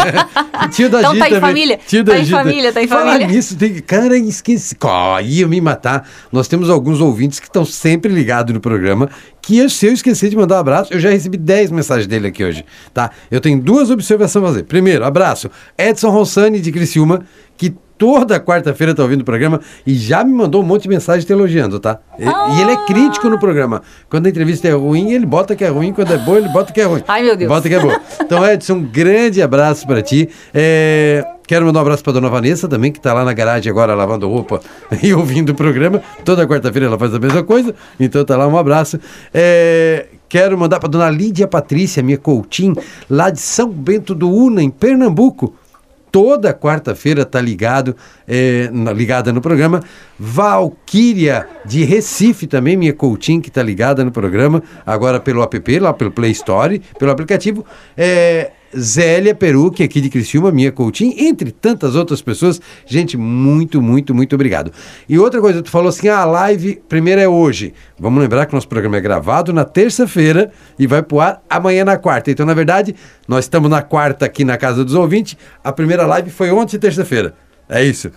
[0.72, 1.80] Tio da Então Gi tá em família.
[1.88, 3.28] Tio Tá da em Gi família, tá em Falar família.
[3.28, 3.74] nisso, tem...
[3.82, 4.76] cara, esqueci.
[4.84, 6.08] Ó, ia me matar.
[6.32, 9.10] Nós temos alguns ouvintes que estão sempre ligados no programa,
[9.42, 12.28] que eu- se eu esquecer de mandar um abraço, eu já recebi 10 mensagens dele
[12.28, 12.64] aqui hoje,
[12.94, 13.12] tá?
[13.32, 14.64] Eu tenho duas observações a fazer.
[14.64, 15.50] Primeiro, abraço.
[15.78, 17.22] Edson Rossani, de Criciúma,
[17.58, 21.26] que toda quarta-feira tá ouvindo o programa e já me mandou um monte de mensagem
[21.26, 22.00] te elogiando, tá?
[22.18, 23.82] E, e ele é crítico no programa.
[24.10, 25.94] Quando a entrevista é ruim, ele bota que é ruim.
[25.94, 27.04] Quando é boa, ele bota que é ruim.
[27.08, 27.50] Ai, meu Deus.
[27.50, 28.00] Bota que é boa.
[28.22, 30.30] Então, Edson, um grande abraço para ti.
[30.54, 33.94] É, quero mandar um abraço para dona Vanessa também, que tá lá na garagem agora
[33.94, 34.60] lavando roupa
[35.02, 36.02] e ouvindo o programa.
[36.24, 37.74] Toda quarta-feira ela faz a mesma coisa.
[38.00, 39.00] Então tá lá, um abraço.
[39.34, 42.76] É, quero mandar para dona Lídia Patrícia, minha coutinho,
[43.10, 45.54] lá de São Bento do Una, em Pernambuco
[46.14, 47.96] toda quarta-feira tá ligado,
[48.28, 49.82] é, ligada no programa.
[50.20, 55.92] Valquíria de Recife também, minha Coutinho, que tá ligada no programa, agora pelo app, lá
[55.92, 57.66] pelo Play Store, pelo aplicativo.
[57.98, 62.60] É, Zélia Peruque, aqui de Criciúma, minha coaching, entre tantas outras pessoas.
[62.86, 64.72] Gente, muito, muito, muito obrigado.
[65.08, 67.74] E outra coisa, tu falou assim, ah, a live primeira é hoje.
[68.00, 71.98] Vamos lembrar que nosso programa é gravado na terça-feira e vai pro ar amanhã na
[71.98, 72.32] quarta.
[72.32, 72.96] Então, na verdade,
[73.28, 75.38] nós estamos na quarta aqui na Casa dos Ouvintes.
[75.64, 77.34] A primeira live foi ontem, terça-feira.
[77.70, 78.12] É isso.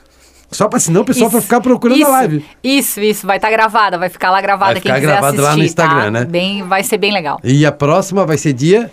[0.50, 2.44] Só para senão o pessoal vai ficar procurando isso, a live.
[2.62, 5.26] Isso, isso, vai estar tá gravada, vai ficar lá gravada vai quem ficar quiser gravado
[5.26, 6.10] assistir, lá no Instagram, tá?
[6.10, 6.24] né?
[6.24, 7.40] Bem, vai ser bem legal.
[7.42, 8.90] E a próxima vai ser dia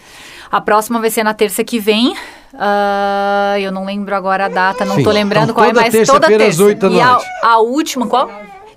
[0.54, 2.16] A próxima vai ser na terça que vem.
[2.54, 5.04] Ah, eu não lembro agora a data, não Sim.
[5.04, 6.64] tô lembrando Então, qual é, mas toda terça-feira às terça.
[6.64, 7.26] oito da e a, noite.
[7.42, 8.30] a última, qual?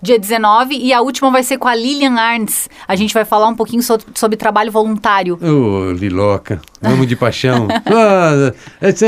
[0.07, 2.69] Dia 19, e a última vai ser com a Lilian Arns.
[2.87, 5.37] A gente vai falar um pouquinho so- sobre trabalho voluntário.
[5.43, 7.67] Ô, Liloca, amo de paixão.
[7.87, 9.05] ah, essa,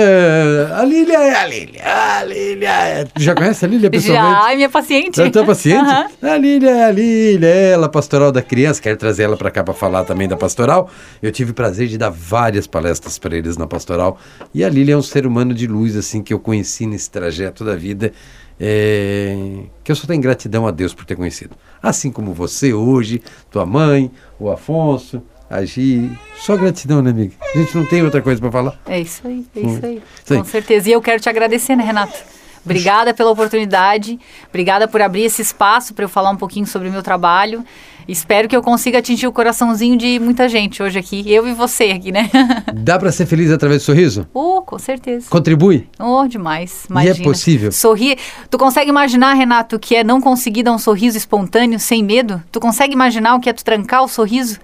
[0.76, 1.82] a Lília é a Lília.
[1.84, 3.04] A Lília é...
[3.04, 4.28] Tu já conhece a Lília pessoalmente?
[4.40, 5.30] Já, ai, minha paciente.
[5.30, 5.88] Tá paciente?
[5.88, 6.06] Aham.
[6.20, 8.82] A Lília é a Lília, ela, pastoral da criança.
[8.82, 10.90] Quero trazer ela para cá para falar também da pastoral.
[11.22, 14.18] Eu tive o prazer de dar várias palestras para eles na pastoral.
[14.52, 17.64] E a Lília é um ser humano de luz, assim, que eu conheci nesse trajeto
[17.64, 18.12] da vida.
[18.60, 21.56] É, que eu só tenho gratidão a Deus por ter conhecido.
[21.82, 26.10] Assim como você hoje, tua mãe, o Afonso, a Gi.
[26.36, 27.34] Só gratidão, né, amiga?
[27.54, 28.80] A gente não tem outra coisa para falar.
[28.86, 30.02] É isso aí, é isso aí.
[30.24, 30.38] Isso aí.
[30.38, 30.88] Com certeza.
[30.88, 32.18] E eu quero te agradecer, né, Renato?
[32.64, 36.92] Obrigada pela oportunidade, obrigada por abrir esse espaço para eu falar um pouquinho sobre o
[36.92, 37.64] meu trabalho.
[38.08, 41.90] Espero que eu consiga atingir o coraçãozinho de muita gente hoje aqui, eu e você
[41.90, 42.30] aqui, né?
[42.74, 44.26] Dá para ser feliz através do sorriso?
[44.32, 45.26] Oh, com certeza.
[45.28, 45.86] Contribui?
[46.00, 46.84] Oh, demais.
[46.84, 47.24] E é Imagina.
[47.24, 47.70] possível?
[47.70, 48.16] Sorrir.
[48.48, 52.42] Tu consegue imaginar, Renato, o que é não conseguir dar um sorriso espontâneo, sem medo?
[52.50, 54.58] Tu consegue imaginar o que é tu trancar o sorriso?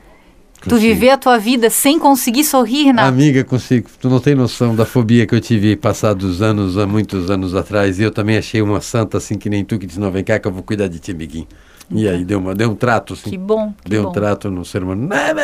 [0.62, 0.80] Tu Consigo.
[0.94, 3.08] viver a tua vida sem conseguir sorrir, Renato?
[3.08, 3.90] Amiga, consigo.
[4.00, 7.98] Tu não tem noção da fobia que eu tive passados anos, há muitos anos atrás.
[8.00, 10.38] E eu também achei uma santa assim que nem tu que disse, não, vem cá
[10.38, 11.46] que eu vou cuidar de ti, amiguinho.
[11.90, 13.30] E aí deu, uma, deu um trato, assim.
[13.30, 14.08] Que bom, que Deu bom.
[14.08, 15.06] um trato no ser humano.
[15.06, 15.34] Não,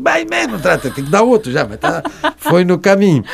[0.00, 0.90] vai mesmo, trato.
[0.90, 2.02] Tem que dar outro já, mas tá,
[2.36, 3.24] foi no caminho.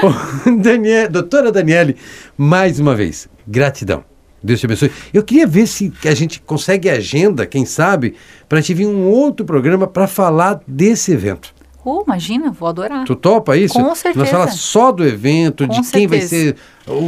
[0.62, 1.96] Daniel, doutora Daniele,
[2.36, 4.04] mais uma vez, gratidão.
[4.42, 4.92] Deus te abençoe.
[5.12, 8.14] Eu queria ver se a gente consegue agenda, quem sabe,
[8.48, 11.54] para te vir um outro programa para falar desse evento.
[11.86, 13.04] Oh, imagina, vou adorar.
[13.04, 13.74] Tu topa isso?
[13.74, 14.18] Com certeza.
[14.18, 16.56] Nós falar só do evento, Com de quem vai ser certeza.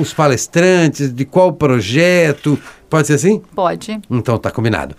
[0.00, 2.58] os palestrantes, de qual projeto.
[2.88, 3.42] Pode ser assim?
[3.54, 4.00] Pode.
[4.10, 4.94] Então tá combinado.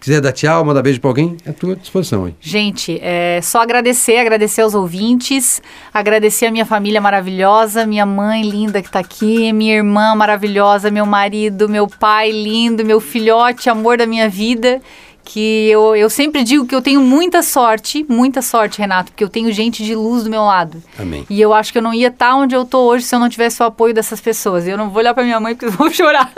[0.00, 2.34] Quiser dar tchau, mandar beijo pra alguém, é à tua disposição aí.
[2.40, 5.60] Gente, é só agradecer, agradecer aos ouvintes,
[5.92, 11.04] agradecer a minha família maravilhosa, minha mãe linda que tá aqui, minha irmã maravilhosa, meu
[11.04, 14.80] marido, meu pai lindo, meu filhote, amor da minha vida.
[15.24, 19.28] Que eu, eu sempre digo que eu tenho muita sorte, muita sorte, Renato, porque eu
[19.28, 20.82] tenho gente de luz do meu lado.
[20.98, 21.24] Amém.
[21.30, 23.28] E eu acho que eu não ia estar onde eu tô hoje se eu não
[23.28, 24.66] tivesse o apoio dessas pessoas.
[24.66, 26.32] Eu não vou olhar pra minha mãe porque eu vou chorar.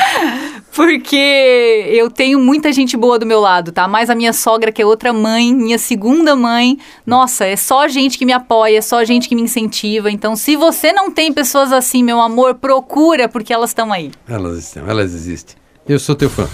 [0.72, 3.88] porque eu tenho muita gente boa do meu lado, tá?
[3.88, 6.78] Mais a minha sogra, que é outra mãe, minha segunda mãe.
[7.04, 10.10] Nossa, é só gente que me apoia, é só gente que me incentiva.
[10.10, 14.10] Então, se você não tem pessoas assim, meu amor, procura, porque elas estão aí.
[14.28, 15.56] Elas estão, elas existem.
[15.88, 16.48] Eu sou teu fã.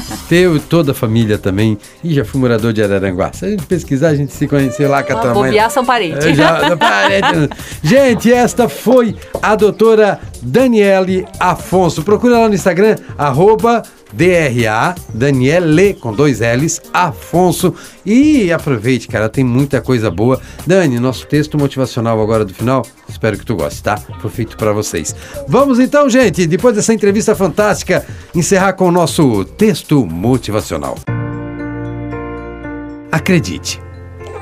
[0.28, 1.78] Teu e toda a família também.
[2.02, 3.30] E já fui morador de Araranguá.
[3.32, 5.50] Se a gente pesquisar, a gente se conheceu lá com a Ah, tua mãe.
[5.50, 6.24] bobear são parentes.
[6.26, 7.50] É, já parente.
[7.82, 12.02] Gente, esta foi a doutora Daniele Afonso.
[12.02, 13.82] Procura lá no Instagram, arroba
[14.12, 17.74] DRA, Daniele, com dois L's, Afonso.
[18.04, 20.40] E aproveite, cara, tem muita coisa boa.
[20.66, 23.96] Dani, nosso texto motivacional agora do final, espero que tu goste, tá?
[23.96, 25.14] Foi feito pra vocês.
[25.48, 28.04] Vamos então, gente, depois dessa entrevista fantástica,
[28.34, 30.96] encerrar com o nosso texto motivacional.
[33.10, 33.80] Acredite.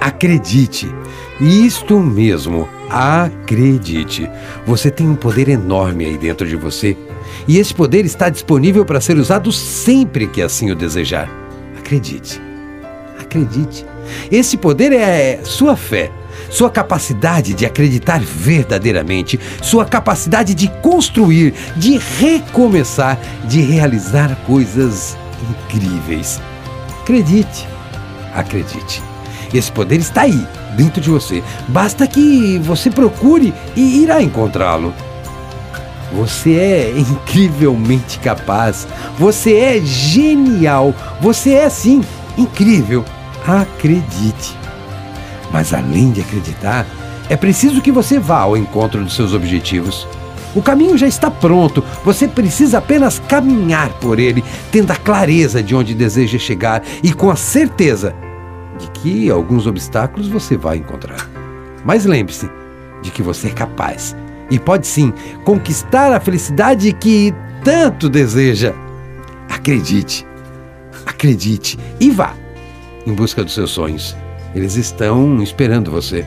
[0.00, 0.88] Acredite.
[1.40, 2.68] Isto mesmo.
[2.90, 4.30] Acredite.
[4.66, 6.96] Você tem um poder enorme aí dentro de você.
[7.46, 11.28] E esse poder está disponível para ser usado sempre que assim o desejar.
[11.78, 12.40] Acredite.
[13.18, 13.84] Acredite.
[14.30, 16.10] Esse poder é sua fé,
[16.50, 25.16] sua capacidade de acreditar verdadeiramente, sua capacidade de construir, de recomeçar, de realizar coisas
[25.50, 26.40] incríveis.
[27.02, 27.66] Acredite.
[28.34, 29.02] Acredite.
[29.52, 31.42] Esse poder está aí, dentro de você.
[31.68, 34.92] Basta que você procure e irá encontrá-lo.
[36.14, 38.86] Você é incrivelmente capaz.
[39.18, 40.94] Você é genial.
[41.20, 42.02] Você é, sim,
[42.38, 43.04] incrível.
[43.46, 44.56] Acredite.
[45.52, 46.86] Mas além de acreditar,
[47.28, 50.06] é preciso que você vá ao encontro dos seus objetivos.
[50.54, 55.74] O caminho já está pronto, você precisa apenas caminhar por ele, tendo a clareza de
[55.74, 58.14] onde deseja chegar e com a certeza
[58.78, 61.28] de que alguns obstáculos você vai encontrar.
[61.84, 62.48] Mas lembre-se
[63.02, 64.14] de que você é capaz
[64.50, 65.12] e pode sim
[65.44, 68.74] conquistar a felicidade que tanto deseja.
[69.48, 70.26] Acredite,
[71.06, 72.34] acredite e vá
[73.06, 74.16] em busca dos seus sonhos.
[74.54, 76.24] Eles estão esperando você.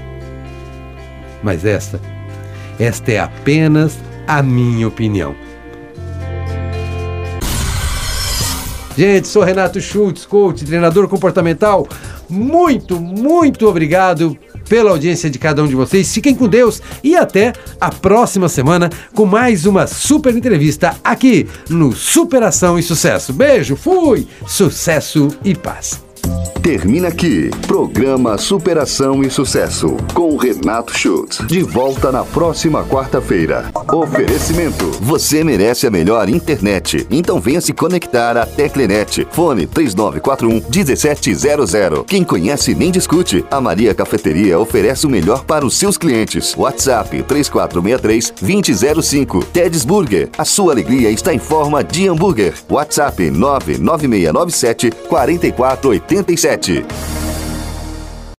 [1.41, 1.99] Mas esta,
[2.79, 3.97] esta é apenas
[4.27, 5.35] a minha opinião.
[8.97, 11.87] Gente, sou Renato Schultz, coach, treinador comportamental.
[12.27, 14.37] Muito, muito obrigado
[14.67, 16.13] pela audiência de cada um de vocês.
[16.13, 21.93] Fiquem com Deus e até a próxima semana com mais uma super entrevista aqui no
[21.93, 23.33] Superação e Sucesso.
[23.33, 24.27] Beijo, fui!
[24.45, 26.06] Sucesso e paz.
[26.61, 27.49] Termina aqui.
[27.65, 29.95] Programa Superação e Sucesso.
[30.13, 31.37] Com Renato Schultz.
[31.47, 33.71] De volta na próxima quarta-feira.
[33.93, 34.85] Oferecimento.
[35.01, 37.07] Você merece a melhor internet.
[37.09, 39.25] Então venha se conectar à Teclenet.
[39.31, 42.03] Fone 3941 1700.
[42.05, 43.45] Quem conhece nem discute.
[43.49, 46.53] A Maria Cafeteria oferece o melhor para os seus clientes.
[46.57, 49.45] WhatsApp 3463 2005.
[49.45, 50.29] Ted's Burger.
[50.37, 52.53] A sua alegria está em forma de hambúrguer.
[52.69, 54.91] WhatsApp 99697
[56.23, 57.36] 4487.